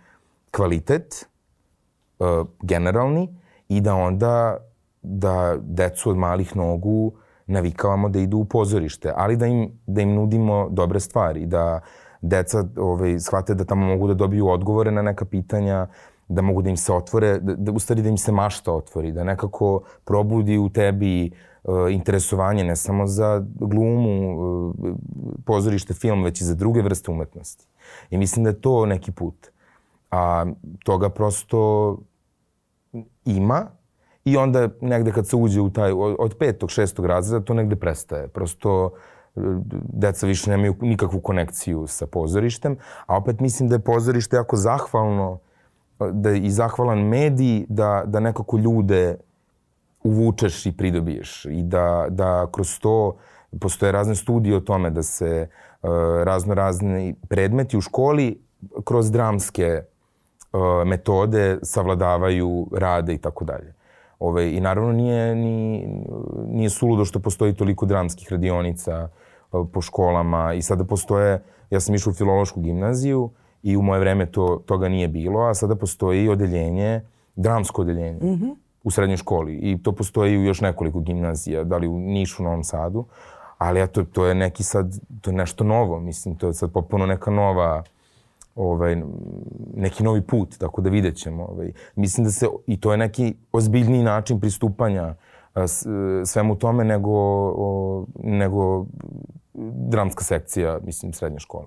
kvalitet, 0.51 1.27
uh, 2.19 2.47
generalni, 2.63 3.29
i 3.69 3.81
da 3.81 3.95
onda 3.95 4.57
da 5.03 5.57
decu 5.61 6.11
od 6.11 6.17
malih 6.17 6.57
nogu 6.57 7.13
navikavamo 7.47 8.09
da 8.09 8.19
idu 8.19 8.39
u 8.39 8.45
pozorište, 8.45 9.13
ali 9.17 9.37
da 9.37 9.47
im, 9.47 9.71
da 9.87 10.01
im 10.01 10.15
nudimo 10.15 10.69
dobre 10.71 11.01
stvari, 11.01 11.47
da 11.47 11.81
deca 12.23 12.65
ovaj, 12.77 13.19
shvate 13.19 13.55
da 13.55 13.65
tamo 13.65 13.87
mogu 13.87 14.09
da 14.09 14.15
dobiju 14.15 14.49
odgovore 14.49 14.91
na 14.91 15.03
neka 15.03 15.25
pitanja, 15.25 15.87
da 16.29 16.43
mogu 16.43 16.63
da 16.63 16.71
im 16.71 16.77
se 16.77 16.93
otvore, 16.93 17.39
da, 17.39 17.55
da 17.55 17.73
u 17.73 17.79
stvari 17.79 18.03
da 18.03 18.09
im 18.09 18.19
se 18.19 18.33
mašta 18.33 18.73
otvori, 18.73 19.13
da 19.13 19.25
nekako 19.25 19.83
probudi 20.05 20.59
u 20.59 20.69
tebi 20.69 21.31
uh, 21.65 21.75
interesovanje 21.91 22.65
ne 22.65 22.77
samo 22.77 23.07
za 23.07 23.45
glumu, 23.61 24.39
uh, 24.39 24.75
pozorište, 25.45 25.95
film, 25.95 26.25
već 26.25 26.41
i 26.41 26.45
za 26.45 26.55
druge 26.55 26.83
vrste 26.83 27.11
umetnosti. 27.11 27.67
I 28.11 28.19
mislim 28.19 28.45
da 28.45 28.51
je 28.51 28.61
to 28.61 28.87
neki 28.87 29.13
put. 29.13 29.51
A 30.11 30.47
toga 30.85 31.09
prosto 31.09 31.99
ima 33.25 33.67
i 34.25 34.37
onda 34.37 34.69
negde 34.81 35.13
kad 35.13 35.27
se 35.27 35.37
uđe 35.37 35.61
u 35.61 35.71
taj, 35.71 35.93
od 36.19 36.37
petog, 36.39 36.71
šestog 36.71 37.07
razreda, 37.07 37.45
to 37.45 37.55
negde 37.55 37.77
prestaje. 37.77 38.29
Prosto 38.29 38.91
e, 38.95 39.12
deca 39.93 40.27
više 40.27 40.51
nemaju 40.51 40.75
nikakvu 40.81 41.21
konekciju 41.21 41.87
sa 41.87 42.07
pozorištem, 42.07 42.77
a 43.07 43.17
opet 43.17 43.41
mislim 43.41 43.69
da 43.69 43.75
je 43.75 43.79
pozorište 43.79 44.37
jako 44.37 44.57
zahvalno, 44.57 45.39
da 46.13 46.31
je 46.31 46.41
i 46.41 46.51
zahvalan 46.51 46.99
medij 46.99 47.65
da, 47.69 48.03
da 48.07 48.21
nekako 48.21 48.59
ljude 48.59 49.17
uvučeš 50.05 50.67
i 50.67 50.77
pridobiješ 50.77 51.45
i 51.45 51.63
da, 51.63 52.07
da 52.09 52.47
kroz 52.53 52.79
to 52.79 53.17
postoje 53.61 53.93
razne 53.93 54.15
studije 54.15 54.57
o 54.57 54.61
tome 54.61 54.91
da 54.91 55.03
se 55.03 55.49
uh, 55.83 55.91
razno 56.23 56.55
razni 56.55 57.15
predmeti 57.29 57.77
u 57.77 57.81
školi 57.81 58.41
kroz 58.85 59.11
dramske 59.11 59.83
uh, 60.53 60.61
metode 60.87 61.59
savladavaju 61.63 62.67
rade 62.73 63.15
i 63.15 63.19
tako 63.19 63.45
dalje. 63.45 63.75
Ove, 64.19 64.53
I 64.53 64.61
naravno 64.61 64.93
nije, 64.93 65.35
ni, 65.35 65.87
nije 66.47 66.71
suludo 66.71 67.05
što 67.05 67.21
postoji 67.21 67.55
toliko 67.55 67.87
dramskih 67.87 68.29
radionica 68.33 69.09
po 69.73 69.81
školama 69.81 70.55
i 70.55 70.63
sada 70.63 70.85
postoje, 70.85 71.43
ja 71.71 71.81
sam 71.81 71.95
išao 71.95 72.11
u 72.11 72.15
filološku 72.15 72.61
gimnaziju 72.61 73.31
i 73.63 73.77
u 73.77 73.83
moje 73.83 74.01
vreme 74.01 74.27
to, 74.27 74.63
toga 74.67 74.89
nije 74.89 75.09
bilo, 75.09 75.41
a 75.41 75.55
sada 75.55 75.77
postoji 75.77 76.29
odeljenje, 76.29 77.01
dramsko 77.37 77.83
odeljenje. 77.83 78.21
Mm 78.23 78.39
-hmm 78.41 78.55
u 78.85 78.91
srednjoj 78.91 79.17
školi 79.17 79.55
i 79.55 79.83
to 79.83 79.93
postoji 79.93 80.39
u 80.39 80.45
još 80.45 80.61
nekoliko 80.61 81.01
gimnazija, 81.01 81.65
da 81.65 81.77
li 81.77 81.89
u 81.89 81.99
Nišu, 81.99 82.43
Novom 82.43 82.65
Sadu, 82.65 83.05
ali 83.59 83.83
eto, 83.83 84.05
to 84.05 84.27
je 84.27 84.35
neki 84.35 84.63
sad, 84.63 84.99
to 85.21 85.31
je 85.31 85.37
nešto 85.37 85.65
novo, 85.65 86.01
mislim, 86.01 86.37
to 86.37 86.47
je 86.47 86.55
sad 86.55 86.73
popuno 86.73 87.07
neka 87.07 87.31
nova, 87.31 87.83
ovaj, 88.57 89.03
neki 89.77 90.05
novi 90.05 90.21
put, 90.21 90.59
tako 90.59 90.81
da 90.81 90.91
vidjet 90.91 91.17
ćemo. 91.17 91.45
Ovaj. 91.45 91.73
Mislim 91.97 92.25
da 92.25 92.31
se, 92.31 92.47
i 92.67 92.81
to 92.81 92.93
je 92.93 92.99
neki 92.99 93.35
ozbiljniji 93.53 94.03
način 94.03 94.41
pristupanja 94.41 95.15
svemu 96.25 96.57
tome 96.57 96.85
nego, 96.85 97.11
o, 97.57 98.05
nego 98.23 98.87
dramska 99.55 100.25
sekcija, 100.25 100.79
mislim, 100.85 101.13
srednje 101.13 101.39
škole. 101.39 101.67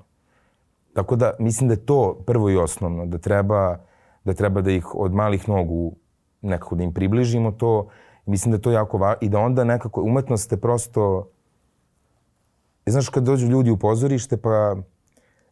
Tako 0.93 1.15
da 1.15 1.33
mislim 1.39 1.67
da 1.67 1.73
je 1.73 1.85
to 1.85 2.23
prvo 2.25 2.49
i 2.49 2.57
osnovno, 2.57 3.05
da 3.05 3.17
treba 3.17 3.77
da 4.25 4.33
treba 4.33 4.61
da 4.61 4.71
ih 4.71 4.95
od 4.95 5.13
malih 5.13 5.49
nogu 5.49 5.95
nekako 6.41 6.75
da 6.75 6.83
im 6.83 6.93
približimo 6.93 7.51
to. 7.51 7.87
Mislim 8.25 8.51
da 8.51 8.55
je 8.55 8.61
to 8.61 8.71
jako 8.71 8.97
važno 8.97 9.17
i 9.21 9.29
da 9.29 9.39
onda 9.39 9.63
nekako 9.63 10.01
umetnost 10.01 10.51
je 10.51 10.57
prosto 10.61 11.29
znaš 12.85 13.09
kad 13.09 13.23
dođu 13.23 13.47
ljudi 13.47 13.71
u 13.71 13.77
pozorište 13.77 14.37
pa 14.37 14.75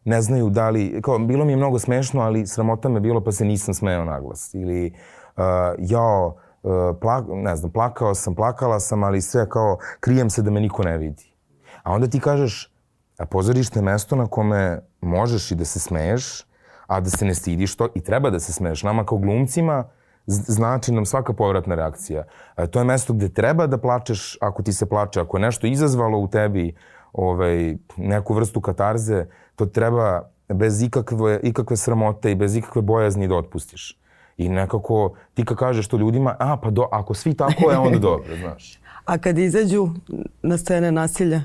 ne 0.04 0.22
znaju 0.22 0.50
da 0.50 0.70
li, 0.70 1.02
kao 1.02 1.18
bilo 1.18 1.44
mi 1.44 1.52
je 1.52 1.56
mnogo 1.56 1.78
smešno, 1.78 2.20
ali 2.20 2.46
sramota 2.46 2.88
me 2.88 3.00
bilo 3.00 3.24
pa 3.24 3.32
se 3.32 3.44
nisam 3.44 3.74
smeo 3.74 4.04
naglas. 4.04 4.54
Ili 4.54 4.92
uh, 5.36 5.42
jao, 5.78 6.36
uh, 6.62 6.72
plak, 7.00 7.24
ne 7.28 7.56
znam, 7.56 7.72
plakao 7.72 8.14
sam, 8.14 8.34
plakala 8.34 8.80
sam, 8.80 9.04
ali 9.04 9.20
sve 9.20 9.48
kao 9.48 9.78
krijem 10.00 10.30
se 10.30 10.42
da 10.42 10.50
me 10.50 10.60
niko 10.60 10.82
ne 10.82 10.98
vidi. 10.98 11.33
A 11.84 11.92
onda 11.92 12.06
ti 12.06 12.20
kažeš, 12.20 12.70
a 13.18 13.26
pozorište 13.26 13.78
je 13.78 13.82
mesto 13.82 14.16
na 14.16 14.26
kome 14.26 14.80
možeš 15.00 15.50
i 15.50 15.54
da 15.54 15.64
se 15.64 15.80
smeješ, 15.80 16.44
a 16.86 17.00
da 17.00 17.10
se 17.10 17.24
ne 17.24 17.34
stidiš 17.34 17.76
to 17.76 17.88
i 17.94 18.00
treba 18.00 18.30
da 18.30 18.40
se 18.40 18.52
smeješ. 18.52 18.82
Nama 18.82 19.06
kao 19.06 19.18
glumcima 19.18 19.84
znači 20.26 20.92
nam 20.92 21.06
svaka 21.06 21.32
povratna 21.32 21.74
reakcija. 21.74 22.24
A, 22.54 22.66
to 22.66 22.78
je 22.78 22.84
mesto 22.84 23.12
gde 23.12 23.28
treba 23.28 23.66
da 23.66 23.78
plačeš 23.78 24.38
ako 24.40 24.62
ti 24.62 24.72
se 24.72 24.86
plače, 24.86 25.20
ako 25.20 25.36
je 25.36 25.40
nešto 25.40 25.66
izazvalo 25.66 26.18
u 26.18 26.28
tebi 26.28 26.74
ovaj, 27.12 27.76
neku 27.96 28.34
vrstu 28.34 28.60
katarze, 28.60 29.26
to 29.56 29.66
treba 29.66 30.30
bez 30.48 30.82
ikakve, 30.82 31.40
ikakve 31.42 31.76
sramote 31.76 32.32
i 32.32 32.34
bez 32.34 32.56
ikakve 32.56 32.82
bojazni 32.82 33.28
da 33.28 33.34
otpustiš. 33.34 33.98
I 34.36 34.48
nekako 34.48 35.14
ti 35.34 35.44
kad 35.44 35.56
kažeš 35.56 35.88
to 35.88 35.96
ljudima, 35.96 36.36
a 36.38 36.56
pa 36.56 36.70
do, 36.70 36.88
ako 36.92 37.14
svi 37.14 37.34
tako 37.34 37.70
je, 37.70 37.78
onda 37.78 37.98
dobro, 37.98 38.36
znaš. 38.36 38.80
A 39.04 39.18
kad 39.18 39.38
izađu 39.38 39.88
na 40.42 40.58
scene 40.58 40.92
nasilja, 40.92 41.40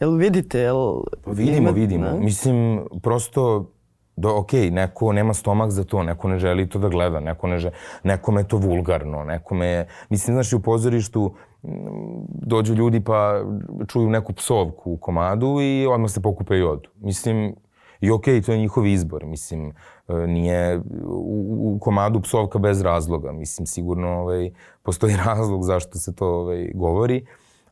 jel 0.00 0.14
vidite? 0.14 0.58
Jel 0.58 1.00
pa 1.24 1.30
vidimo, 1.30 1.56
ima, 1.56 1.70
vidimo. 1.70 2.04
Ne? 2.04 2.18
Mislim, 2.20 2.86
prosto 3.02 3.70
do, 4.16 4.36
ok, 4.36 4.52
neko 4.52 5.12
nema 5.12 5.34
stomak 5.34 5.70
za 5.70 5.84
to, 5.84 6.02
neko 6.02 6.28
ne 6.28 6.38
želi 6.38 6.68
to 6.68 6.78
da 6.78 6.88
gleda, 6.88 7.20
neko 7.20 7.46
ne 7.46 7.58
želi, 7.58 7.74
nekome 8.02 8.40
je 8.40 8.48
to 8.48 8.56
vulgarno, 8.56 9.24
nekome 9.24 9.66
je, 9.66 9.86
mislim, 10.10 10.34
znaš, 10.34 10.52
u 10.52 10.62
pozorištu 10.62 11.34
dođu 12.28 12.74
ljudi 12.74 13.00
pa 13.00 13.42
čuju 13.88 14.10
neku 14.10 14.32
psovku 14.32 14.92
u 14.92 14.96
komadu 14.96 15.58
i 15.60 15.86
odmah 15.86 16.10
se 16.10 16.22
pokupe 16.22 16.58
i 16.58 16.62
odu. 16.62 16.88
Mislim, 17.00 17.54
i 18.00 18.10
okay, 18.10 18.46
to 18.46 18.52
je 18.52 18.58
njihov 18.58 18.86
izbor. 18.86 19.24
Mislim, 19.24 19.72
e, 20.08 20.26
nije 20.26 20.78
u, 21.04 21.74
u 21.74 21.78
komadu 21.80 22.20
psovka 22.20 22.58
bez 22.58 22.82
razloga. 22.82 23.32
Mislim, 23.32 23.66
sigurno 23.66 24.08
ovaj, 24.08 24.50
postoji 24.82 25.16
razlog 25.26 25.64
zašto 25.64 25.98
se 25.98 26.14
to 26.14 26.28
ovaj, 26.28 26.70
govori, 26.74 27.26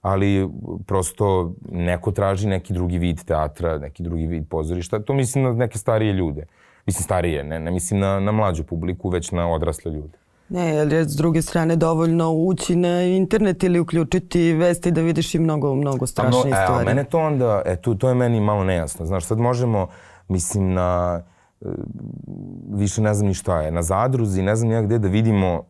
ali 0.04 0.48
prosto 0.86 1.52
neko 1.70 2.10
traži 2.10 2.48
neki 2.48 2.72
drugi 2.72 2.98
vid 2.98 3.24
teatra, 3.24 3.78
neki 3.78 4.02
drugi 4.02 4.26
vid 4.26 4.48
pozorišta. 4.48 4.98
To 4.98 5.14
mislim 5.14 5.44
na 5.44 5.52
neke 5.52 5.78
starije 5.78 6.12
ljude. 6.12 6.46
Mislim, 6.86 7.02
starije, 7.02 7.44
ne, 7.44 7.60
ne 7.60 7.70
mislim 7.70 8.00
na, 8.00 8.20
na 8.20 8.32
mlađu 8.32 8.64
publiku, 8.64 9.08
već 9.08 9.30
na 9.30 9.48
odrasle 9.50 9.92
ljude. 9.92 10.18
Ne, 10.48 10.74
jer 10.74 10.92
je 10.92 11.04
s 11.04 11.16
druge 11.16 11.42
strane 11.42 11.76
dovoljno 11.76 12.32
ući 12.32 12.76
na 12.76 13.02
internet 13.02 13.62
ili 13.62 13.80
uključiti 13.80 14.52
vesti 14.52 14.90
da 14.90 15.00
vidiš 15.00 15.34
i 15.34 15.38
mnogo, 15.38 15.74
mnogo 15.74 16.06
strašnih 16.06 16.52
no, 16.52 16.56
stvari. 16.64 16.88
E, 16.88 16.90
a 16.90 16.94
mene 16.94 17.04
to 17.04 17.18
onda, 17.18 17.62
e, 17.66 17.76
to, 17.76 17.94
to 17.94 18.08
je 18.08 18.14
meni 18.14 18.40
malo 18.40 18.64
nejasno. 18.64 19.06
Znaš, 19.06 19.24
sad 19.24 19.38
možemo, 19.38 19.86
mislim, 20.28 20.72
na, 20.72 21.22
e, 21.60 21.66
više 22.70 23.02
ne 23.02 23.14
znam 23.14 23.28
ni 23.28 23.34
šta 23.34 23.60
je, 23.62 23.70
na 23.70 23.82
zadruzi, 23.82 24.42
ne 24.42 24.56
znam 24.56 24.72
ja 24.72 24.82
gde 24.82 24.98
da 24.98 25.08
vidimo 25.08 25.62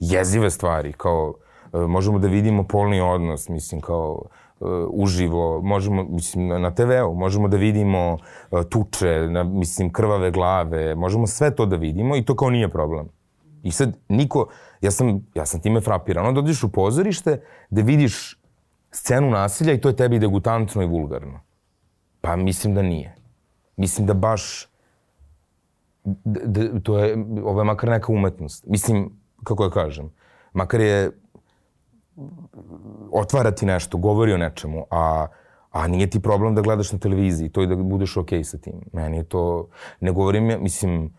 jezive 0.00 0.50
stvari, 0.50 0.92
kao, 0.92 1.34
možemo 1.72 2.18
da 2.18 2.28
vidimo 2.28 2.64
polni 2.64 3.00
odnos, 3.00 3.48
mislim, 3.48 3.80
kao, 3.80 4.22
uh, 4.60 4.68
uživo, 4.90 5.62
možemo, 5.62 6.04
mislim, 6.04 6.48
na 6.48 6.74
TV-u, 6.74 7.14
možemo 7.14 7.48
da 7.48 7.56
vidimo 7.56 8.18
uh, 8.50 8.62
tuče, 8.68 9.28
na, 9.30 9.44
mislim, 9.44 9.92
krvave 9.92 10.30
glave, 10.30 10.94
možemo 10.94 11.26
sve 11.26 11.54
to 11.54 11.66
da 11.66 11.76
vidimo 11.76 12.16
i 12.16 12.24
to 12.24 12.36
kao 12.36 12.50
nije 12.50 12.68
problem. 12.68 13.08
I 13.62 13.70
sad 13.70 13.96
niko, 14.08 14.46
ja 14.80 14.90
sam, 14.90 15.26
ja 15.34 15.46
sam 15.46 15.60
time 15.60 15.80
frapiran. 15.80 16.26
Onda 16.26 16.40
odiš 16.40 16.62
u 16.62 16.72
pozorište 16.72 17.40
gde 17.70 17.82
vidiš 17.82 18.40
scenu 18.90 19.30
nasilja 19.30 19.72
i 19.72 19.80
to 19.80 19.88
je 19.88 19.96
tebi 19.96 20.18
degutantno 20.18 20.82
i 20.82 20.86
vulgarno. 20.86 21.40
Pa 22.20 22.36
mislim 22.36 22.74
da 22.74 22.82
nije. 22.82 23.14
Mislim 23.76 24.06
da 24.06 24.14
baš 24.14 24.68
da, 26.24 26.80
to 26.80 26.98
je, 26.98 27.16
ovo 27.44 27.60
je 27.60 27.64
makar 27.64 27.90
neka 27.90 28.12
umetnost. 28.12 28.66
Mislim, 28.66 29.10
kako 29.44 29.64
ja 29.64 29.70
kažem, 29.70 30.10
makar 30.52 30.80
je 30.80 31.10
otvarati 33.12 33.66
nešto, 33.66 33.98
govori 33.98 34.32
o 34.32 34.38
nečemu, 34.38 34.86
a, 34.90 35.26
a 35.70 35.88
nije 35.88 36.10
ti 36.10 36.20
problem 36.20 36.54
da 36.54 36.62
gledaš 36.62 36.92
na 36.92 36.98
televiziji, 36.98 37.48
to 37.48 37.62
i 37.62 37.66
da 37.66 37.76
budeš 37.76 38.16
okej 38.16 38.38
okay 38.38 38.42
sa 38.42 38.58
tim. 38.58 38.80
Meni 38.92 39.16
je 39.16 39.24
to, 39.24 39.68
ne 40.00 40.12
govorim 40.12 40.50
ja, 40.50 40.58
mislim, 40.58 41.10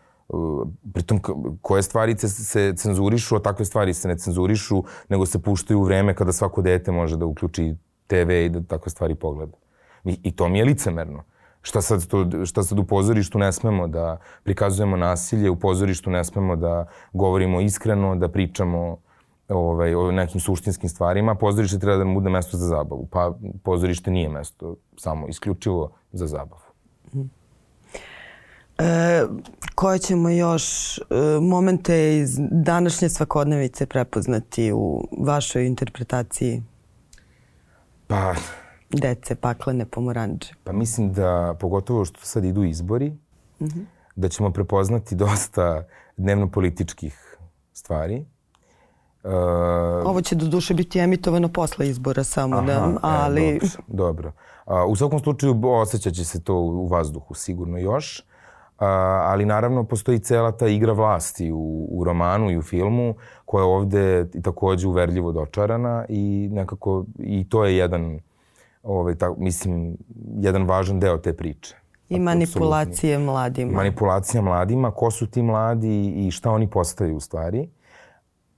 pritom 0.92 1.20
koje 1.62 1.82
stvari 1.82 2.18
se 2.18 2.72
cenzurišu, 2.76 3.36
a 3.36 3.42
takve 3.42 3.64
stvari 3.64 3.94
se 3.94 4.08
ne 4.08 4.18
cenzurišu, 4.18 4.84
nego 5.08 5.26
se 5.26 5.42
puštaju 5.42 5.80
u 5.80 5.84
vreme 5.84 6.14
kada 6.14 6.32
svako 6.32 6.62
dete 6.62 6.92
može 6.92 7.16
da 7.16 7.26
uključi 7.26 7.74
TV 8.06 8.30
i 8.30 8.48
da 8.48 8.62
takve 8.62 8.90
stvari 8.90 9.14
pogleda. 9.14 9.56
I, 10.04 10.18
i 10.22 10.36
to 10.36 10.48
mi 10.48 10.58
je 10.58 10.64
licemerno. 10.64 11.24
Šta 11.62 11.80
sad, 11.80 12.06
to, 12.06 12.46
šta 12.46 12.62
sad 12.62 12.78
u 12.78 12.84
pozorištu 12.84 13.38
ne 13.38 13.52
smemo 13.52 13.88
da 13.88 14.18
prikazujemo 14.44 14.96
nasilje, 14.96 15.50
u 15.50 15.56
pozorištu 15.56 16.10
ne 16.10 16.24
smemo 16.24 16.56
da 16.56 16.86
govorimo 17.12 17.60
iskreno, 17.60 18.16
da 18.16 18.28
pričamo 18.28 18.98
ovaj, 19.50 19.94
o 19.94 20.12
nekim 20.12 20.40
suštinskim 20.40 20.88
stvarima. 20.88 21.34
Pozorište 21.34 21.78
treba 21.78 21.96
da 21.96 22.04
nam 22.04 22.14
bude 22.14 22.30
mesto 22.30 22.56
za 22.56 22.66
zabavu. 22.66 23.06
Pa 23.10 23.34
pozorište 23.62 24.10
nije 24.10 24.28
mesto 24.28 24.76
samo 24.96 25.28
isključivo 25.28 25.90
za 26.12 26.26
zabavu. 26.26 26.60
E, 28.78 29.26
koje 29.74 29.98
ćemo 29.98 30.28
još 30.30 30.98
e, 30.98 31.02
momente 31.40 32.18
iz 32.18 32.38
današnje 32.50 33.08
svakodnevice 33.08 33.86
prepoznati 33.86 34.72
u 34.72 35.08
vašoj 35.18 35.66
interpretaciji? 35.66 36.62
Pa... 38.06 38.34
Dece, 38.90 39.34
paklene, 39.34 39.84
pomoranđe. 39.86 40.48
Pa 40.64 40.72
mislim 40.72 41.12
da, 41.12 41.56
pogotovo 41.60 42.04
što 42.04 42.20
sad 42.20 42.44
idu 42.44 42.64
izbori, 42.64 43.10
mm 43.10 43.64
-hmm. 43.64 43.84
da 44.16 44.28
ćemo 44.28 44.50
prepoznati 44.50 45.14
dosta 45.14 45.84
dnevno-političkih 46.16 47.38
stvari. 47.72 48.24
Uh, 49.24 49.30
Ovo 50.06 50.20
će 50.20 50.34
do 50.34 50.46
duše 50.46 50.74
biti 50.74 50.98
emitovano 50.98 51.48
posle 51.48 51.88
izbora 51.88 52.24
samo, 52.24 52.56
aha, 52.56 52.66
da, 52.66 52.98
ali... 53.02 53.48
E, 53.48 53.58
dobro, 53.88 54.32
dobro. 54.66 54.86
U 54.88 54.96
svakom 54.96 55.18
slučaju 55.20 55.60
osjećat 55.64 56.14
će 56.14 56.24
se 56.24 56.44
to 56.44 56.54
u 56.54 56.86
vazduhu 56.86 57.34
sigurno 57.34 57.78
još 57.78 58.24
ali 58.86 59.44
naravno 59.44 59.84
postoji 59.84 60.18
cela 60.18 60.52
ta 60.52 60.66
igra 60.66 60.92
vlasti 60.92 61.52
u, 61.52 61.86
u 61.90 62.04
romanu 62.04 62.50
i 62.50 62.58
u 62.58 62.62
filmu 62.62 63.14
koja 63.44 63.62
je 63.62 63.66
ovde 63.66 64.26
takođe 64.42 64.88
uverljivo 64.88 65.32
dočarana 65.32 66.04
i 66.08 66.48
nekako 66.52 67.04
i 67.18 67.48
to 67.48 67.64
je 67.64 67.76
jedan 67.76 68.20
ovaj, 68.82 69.14
ta, 69.14 69.34
mislim, 69.38 69.96
jedan 70.36 70.66
važan 70.66 71.00
deo 71.00 71.18
te 71.18 71.32
priče. 71.32 71.76
I 72.08 72.18
manipulacije 72.18 73.14
Absolutni. 73.14 73.32
mladima. 73.32 73.72
Manipulacija 73.72 74.42
mladima, 74.42 74.90
ko 74.90 75.10
su 75.10 75.26
ti 75.26 75.42
mladi 75.42 76.26
i 76.26 76.30
šta 76.30 76.50
oni 76.50 76.70
postaju 76.70 77.16
u 77.16 77.20
stvari. 77.20 77.68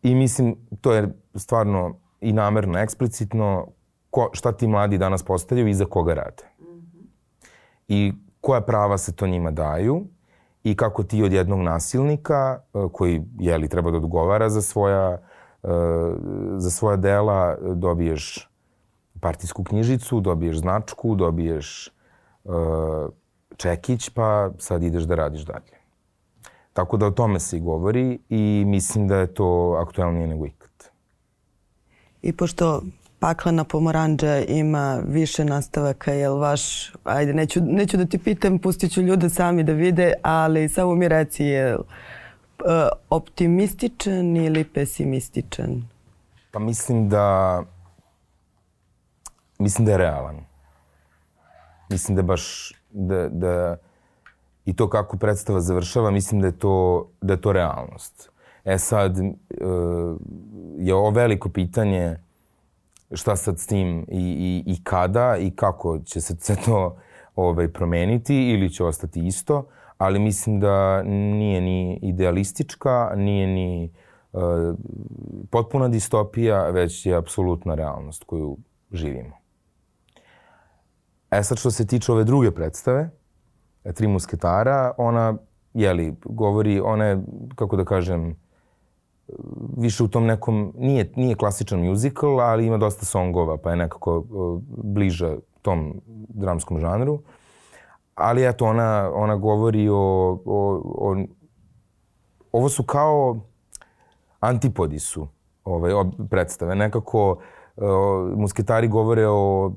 I 0.02 0.14
mislim, 0.14 0.56
to 0.80 0.92
je 0.92 1.08
stvarno 1.34 1.96
i 2.20 2.32
namerno, 2.32 2.78
eksplicitno, 2.78 3.66
ko, 4.10 4.30
šta 4.32 4.52
ti 4.52 4.66
mladi 4.66 4.98
danas 4.98 5.22
postaju 5.22 5.68
i 5.68 5.74
za 5.74 5.84
koga 5.84 6.14
rade. 6.14 6.44
Mm 6.60 6.64
-hmm. 6.64 7.06
I 7.88 8.12
koja 8.40 8.60
prava 8.60 8.98
se 8.98 9.12
to 9.16 9.26
njima 9.26 9.50
daju 9.50 10.04
i 10.64 10.76
kako 10.76 11.02
ti 11.02 11.22
od 11.22 11.32
jednog 11.32 11.60
nasilnika 11.60 12.58
e, 12.60 12.78
koji 12.92 13.22
je 13.38 13.58
li 13.58 13.68
treba 13.68 13.90
da 13.90 13.96
odgovara 13.96 14.50
za 14.50 14.62
svoja 14.62 15.18
e, 15.62 15.68
za 16.56 16.70
svoja 16.70 16.96
dela 16.96 17.56
dobiješ 17.74 18.50
partijsku 19.20 19.64
knjižicu, 19.64 20.20
dobiješ 20.20 20.58
značku, 20.58 21.14
dobiješ 21.14 21.86
e, 21.86 21.90
čekić, 23.56 24.08
pa 24.10 24.50
sad 24.58 24.82
ideš 24.82 25.02
da 25.02 25.14
radiš 25.14 25.42
dalje. 25.42 25.81
Tako 26.72 26.96
da 26.96 27.06
o 27.06 27.10
tome 27.10 27.40
se 27.40 27.56
i 27.56 27.60
govori 27.60 28.18
i 28.28 28.64
mislim 28.66 29.08
da 29.08 29.16
je 29.16 29.34
to 29.34 29.78
aktuelnije 29.86 30.26
nego 30.26 30.46
ikad. 30.46 30.70
I 32.22 32.32
pošto 32.32 32.82
paklena 33.18 33.64
pomoranđa 33.64 34.38
ima 34.38 35.00
više 35.06 35.44
nastavaka, 35.44 36.12
jel 36.12 36.38
vaš, 36.38 36.92
ajde, 37.04 37.34
neću, 37.34 37.60
neću 37.62 37.96
da 37.96 38.06
ti 38.06 38.18
pitam, 38.18 38.58
pustit 38.58 38.92
ću 38.92 39.02
ljude 39.02 39.30
sami 39.30 39.64
da 39.64 39.72
vide, 39.72 40.12
ali 40.22 40.68
samo 40.68 40.94
mi 40.94 41.08
reci, 41.08 41.44
je 41.44 41.76
uh, 41.76 41.84
optimističan 43.10 44.36
ili 44.36 44.64
pesimističan? 44.64 45.82
Pa 46.50 46.58
mislim 46.58 47.08
da, 47.08 47.62
mislim 49.58 49.86
da 49.86 49.92
je 49.92 49.98
realan. 49.98 50.36
Mislim 51.90 52.16
da 52.16 52.22
baš, 52.22 52.72
da, 52.90 53.28
da, 53.28 53.76
i 54.64 54.76
to 54.76 54.90
kako 54.90 55.16
predstava 55.16 55.60
završava, 55.60 56.10
mislim 56.10 56.40
da 56.40 56.46
je 56.46 56.58
to, 56.58 57.08
da 57.20 57.32
je 57.32 57.40
to 57.40 57.52
realnost. 57.52 58.30
E 58.64 58.78
sad, 58.78 59.18
uh, 59.18 59.26
je 60.78 60.94
ovo 60.94 61.10
veliko 61.10 61.48
pitanje 61.48 62.16
šta 63.12 63.36
sad 63.36 63.58
s 63.58 63.66
tim 63.66 64.06
i, 64.08 64.62
i, 64.66 64.72
i 64.72 64.84
kada 64.84 65.36
i 65.36 65.50
kako 65.50 65.98
će 65.98 66.20
se 66.20 66.36
sve 66.38 66.56
to 66.64 66.96
ovaj, 67.36 67.68
promeniti 67.68 68.50
ili 68.50 68.70
će 68.70 68.84
ostati 68.84 69.26
isto, 69.26 69.66
ali 69.98 70.18
mislim 70.18 70.60
da 70.60 71.02
nije 71.02 71.60
ni 71.60 71.98
idealistička, 72.02 73.12
nije 73.16 73.46
ni 73.46 73.92
uh, 74.32 74.42
potpuna 75.50 75.88
distopija, 75.88 76.70
već 76.70 77.06
je 77.06 77.16
apsolutna 77.16 77.74
realnost 77.74 78.24
koju 78.24 78.56
živimo. 78.92 79.36
E 81.30 81.42
sad 81.42 81.58
što 81.58 81.70
se 81.70 81.86
tiče 81.86 82.12
ove 82.12 82.24
druge 82.24 82.50
predstave, 82.50 83.10
Tri 83.94 84.06
musketara, 84.06 84.92
ona, 84.96 85.34
jeli, 85.74 86.14
govori, 86.24 86.80
ona 86.80 87.04
je, 87.04 87.22
kako 87.54 87.76
da 87.76 87.84
kažem, 87.84 88.36
više 89.76 90.02
u 90.02 90.08
tom 90.08 90.26
nekom, 90.26 90.72
nije, 90.78 91.12
nije 91.16 91.36
klasičan 91.36 91.80
musical, 91.80 92.40
ali 92.40 92.66
ima 92.66 92.76
dosta 92.78 93.04
songova, 93.04 93.56
pa 93.56 93.70
je 93.70 93.76
nekako 93.76 94.18
uh, 94.18 94.60
bliža 94.84 95.36
tom 95.62 96.00
dramskom 96.28 96.80
žanru. 96.80 97.18
Ali 98.14 98.48
eto, 98.48 98.66
ona, 98.66 99.10
ona 99.14 99.36
govori 99.36 99.88
o, 99.88 99.94
o, 100.44 100.82
o... 100.84 101.16
Ovo 102.52 102.68
su 102.68 102.82
kao 102.82 103.36
antipodi 104.40 104.98
su 104.98 105.28
ovaj, 105.64 105.92
predstave. 106.30 106.74
Nekako 106.74 107.30
uh, 107.32 107.38
musketari 108.36 108.88
govore 108.88 109.26
o 109.28 109.72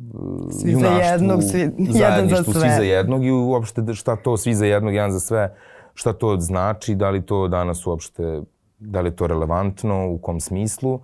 svi 0.62 0.72
junaštvu, 0.72 0.98
za 0.98 1.04
jednog, 1.04 1.44
svi, 1.44 1.60
jedan 2.02 2.30
za 2.30 2.44
sve. 2.44 2.54
svi 2.54 2.70
za 2.70 2.84
jednog 2.84 3.26
i 3.26 3.32
uopšte 3.32 3.94
šta 3.94 4.16
to 4.16 4.38
svi 4.38 4.56
za 4.56 4.66
jednog, 4.66 4.94
jedan 4.94 5.12
za 5.12 5.20
sve, 5.20 5.56
šta 5.94 6.14
to 6.14 6.38
znači, 6.40 6.96
da 6.96 7.10
li 7.10 7.26
to 7.26 7.48
danas 7.48 7.88
uopšte 7.88 8.42
da 8.80 9.02
li 9.02 9.08
je 9.08 9.16
to 9.16 9.28
relevantno, 9.28 10.08
u 10.10 10.18
kom 10.18 10.40
smislu. 10.40 11.00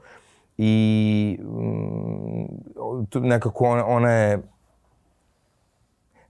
I 0.57 1.39
mm, 1.41 2.45
nekako 3.13 3.65
ona, 3.65 3.85
ona 3.85 4.11
je 4.11 4.41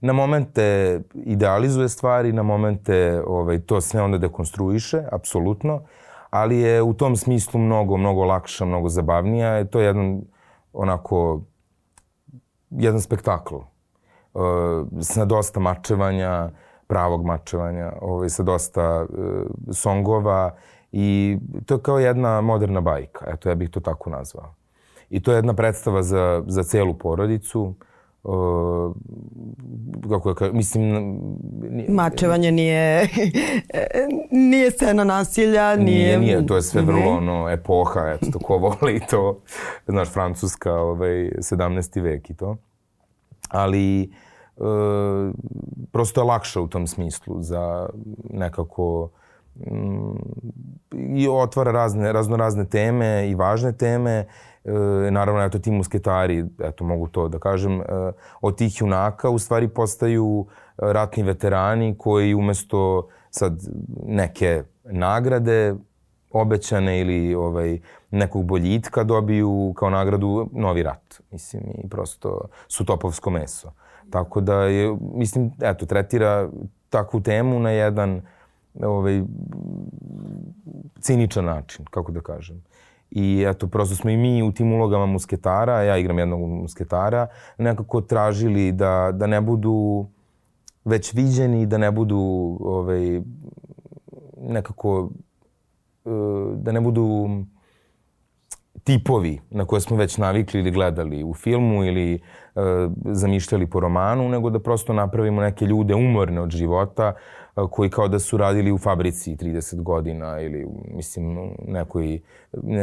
na 0.00 0.12
momente 0.12 1.00
idealizuje 1.14 1.88
stvari, 1.88 2.32
na 2.32 2.42
momente 2.42 3.22
ovaj, 3.26 3.60
to 3.60 3.80
sve 3.80 4.02
onda 4.02 4.18
dekonstruiše, 4.18 5.02
apsolutno, 5.12 5.82
ali 6.30 6.58
je 6.58 6.82
u 6.82 6.94
tom 6.94 7.16
smislu 7.16 7.60
mnogo, 7.60 7.96
mnogo 7.96 8.24
lakša, 8.24 8.64
mnogo 8.64 8.88
zabavnija. 8.88 9.64
To 9.64 9.80
je 9.80 9.86
jedan 9.86 10.22
onako, 10.72 11.42
jedan 12.70 13.00
spektakl 13.00 13.54
uh, 13.54 13.62
sa 15.00 15.24
dosta 15.24 15.60
mačevanja, 15.60 16.50
pravog 16.86 17.24
mačevanja, 17.24 17.92
ovaj, 18.00 18.28
sa 18.28 18.42
dosta 18.42 19.06
uh, 19.08 19.46
songova 19.72 20.50
I 20.92 21.38
to 21.66 21.74
je 21.74 21.80
kao 21.82 21.98
jedna 21.98 22.40
moderna 22.40 22.80
bajka, 22.80 23.24
eto 23.32 23.48
ja 23.48 23.54
bih 23.54 23.70
to 23.70 23.80
tako 23.80 24.10
nazvao. 24.10 24.54
I 25.10 25.22
to 25.22 25.32
je 25.32 25.38
jedna 25.38 25.54
predstava 25.54 26.02
za, 26.02 26.42
za 26.46 26.62
celu 26.62 26.94
porodicu. 26.94 27.62
Uh, 27.62 27.74
kako 30.10 30.28
ja 30.28 30.34
kažem, 30.34 30.56
mislim... 30.56 30.92
Nije, 31.70 31.90
Mačevanje 31.90 32.52
nije, 32.52 33.08
nije 34.50 34.70
scena 34.70 35.04
nasilja, 35.04 35.76
nije... 35.76 35.84
Nije, 35.84 36.18
nije, 36.18 36.46
to 36.46 36.56
je 36.56 36.62
sve 36.62 36.82
vrlo 36.82 37.10
ono, 37.10 37.50
epoha, 37.50 38.00
eto, 38.00 38.38
ko 38.38 38.56
voli 38.56 39.00
to, 39.10 39.40
znaš, 39.86 40.12
francuska, 40.12 40.72
ovaj, 40.74 41.30
17. 41.38 42.02
vek 42.02 42.30
i 42.30 42.34
to. 42.34 42.56
Ali, 43.48 44.12
uh, 44.56 44.66
prosto 45.92 46.20
je 46.20 46.24
lakše 46.24 46.60
u 46.60 46.68
tom 46.68 46.86
smislu 46.86 47.42
za 47.42 47.88
nekako 48.30 49.10
i 51.16 51.28
otvara 51.28 51.72
razne, 51.72 52.12
razno 52.12 52.36
razne 52.36 52.64
teme 52.64 53.30
i 53.30 53.34
važne 53.34 53.72
teme. 53.72 54.26
E, 54.64 55.10
naravno, 55.10 55.44
eto, 55.44 55.58
ti 55.58 55.70
musketari, 55.70 56.44
eto, 56.58 56.84
mogu 56.84 57.08
to 57.08 57.28
da 57.28 57.38
kažem, 57.38 57.80
e, 57.80 57.84
od 58.40 58.58
tih 58.58 58.80
junaka 58.80 59.30
u 59.30 59.38
stvari 59.38 59.68
postaju 59.68 60.46
ratni 60.76 61.22
veterani 61.22 61.94
koji 61.98 62.34
umesto 62.34 63.08
sad 63.30 63.60
neke 64.06 64.62
nagrade 64.84 65.74
obećane 66.30 67.00
ili 67.00 67.34
ovaj, 67.34 67.78
nekog 68.10 68.44
boljitka 68.44 69.04
dobiju 69.04 69.74
kao 69.76 69.90
nagradu 69.90 70.48
novi 70.52 70.82
rat. 70.82 71.20
Mislim, 71.30 71.62
i 71.84 71.88
prosto 71.88 72.40
su 72.68 72.84
topovsko 72.84 73.30
meso. 73.30 73.72
Tako 74.10 74.40
da 74.40 74.62
je, 74.62 74.96
mislim, 75.14 75.52
eto, 75.62 75.86
tretira 75.86 76.48
takvu 76.90 77.20
temu 77.20 77.58
na 77.58 77.70
jedan 77.70 78.22
ovaj, 78.82 79.22
ciničan 81.00 81.44
način, 81.44 81.84
kako 81.90 82.12
da 82.12 82.20
kažem. 82.20 82.62
I 83.14 83.44
eto, 83.48 83.66
prosto 83.66 83.96
smo 83.96 84.10
i 84.10 84.16
mi 84.16 84.42
u 84.42 84.52
tim 84.52 84.72
ulogama 84.72 85.06
musketara, 85.06 85.82
ja 85.82 85.96
igram 85.96 86.18
jednog 86.18 86.40
musketara, 86.40 87.26
nekako 87.58 88.00
tražili 88.00 88.72
da, 88.72 89.10
da 89.14 89.26
ne 89.26 89.40
budu 89.40 90.06
već 90.84 91.14
viđeni, 91.14 91.66
da 91.66 91.78
ne 91.78 91.90
budu 91.90 92.18
ovaj, 92.60 93.20
nekako, 94.36 95.10
eh, 96.04 96.10
da 96.56 96.72
ne 96.72 96.80
budu 96.80 97.28
tipovi 98.84 99.40
na 99.50 99.64
koje 99.64 99.80
smo 99.80 99.96
već 99.96 100.18
navikli 100.18 100.60
ili 100.60 100.70
gledali 100.70 101.24
u 101.24 101.34
filmu 101.34 101.84
ili 101.84 102.14
e, 102.14 102.20
zamišljali 103.04 103.66
po 103.66 103.80
romanu, 103.80 104.28
nego 104.28 104.50
da 104.50 104.58
prosto 104.58 104.92
napravimo 104.92 105.40
neke 105.40 105.64
ljude 105.64 105.94
umorne 105.94 106.40
od 106.40 106.50
života, 106.50 107.12
koji 107.54 107.90
kao 107.90 108.08
da 108.08 108.18
su 108.18 108.36
radili 108.36 108.72
u 108.72 108.78
fabrici 108.78 109.36
30 109.36 109.82
godina 109.82 110.40
ili 110.40 110.66
mislim 110.94 111.50
nekoj, 111.66 112.20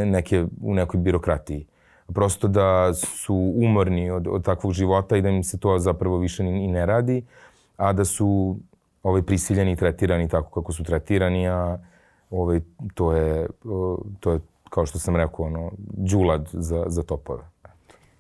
neke, 0.06 0.46
u 0.62 0.74
nekoj 0.74 1.00
birokratiji. 1.00 1.66
Prosto 2.14 2.48
da 2.48 2.94
su 2.94 3.54
umorni 3.56 4.12
od, 4.12 4.28
od 4.28 4.46
takvog 4.46 4.74
života 4.74 5.18
i 5.18 5.22
da 5.22 5.30
im 5.30 5.44
se 5.44 5.60
to 5.60 5.80
zapravo 5.80 6.18
više 6.18 6.44
ni, 6.44 6.68
ne 6.68 6.86
radi, 6.86 7.26
a 7.78 7.94
da 7.94 8.06
su 8.06 8.58
ovaj, 9.04 9.22
prisiljeni 9.22 9.72
i 9.72 9.76
tretirani 9.76 10.28
tako 10.28 10.62
kako 10.62 10.74
su 10.74 10.84
tretirani, 10.84 11.48
a 11.48 11.80
ovaj, 12.30 12.62
to, 12.94 13.14
je, 13.14 13.48
to 14.20 14.32
je, 14.32 14.40
kao 14.70 14.86
što 14.86 15.00
sam 15.00 15.16
rekao, 15.16 15.46
ono, 15.46 15.72
džulad 16.04 16.50
za, 16.54 16.84
za 16.88 17.04
topove. 17.04 17.44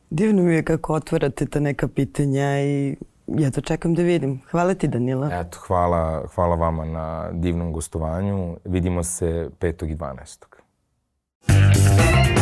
Divno 0.09 0.43
mi 0.43 0.53
je 0.53 0.63
kako 0.63 0.93
otvarate 0.93 1.45
ta 1.45 1.59
neka 1.59 1.87
pitanja 1.87 2.61
i 2.61 2.95
ja 3.37 3.51
to 3.51 3.61
čekam 3.61 3.95
da 3.95 4.01
vidim. 4.01 4.41
Hvala 4.51 4.73
ti 4.73 4.87
Danila. 4.87 5.29
Eto, 5.33 5.57
hvala, 5.67 6.23
hvala 6.35 6.55
vama 6.55 6.85
na 6.85 7.29
divnom 7.31 7.73
gostovanju. 7.73 8.57
Vidimo 8.65 9.03
se 9.03 9.49
5. 9.59 9.91
i 9.91 9.95
12. 9.95 12.38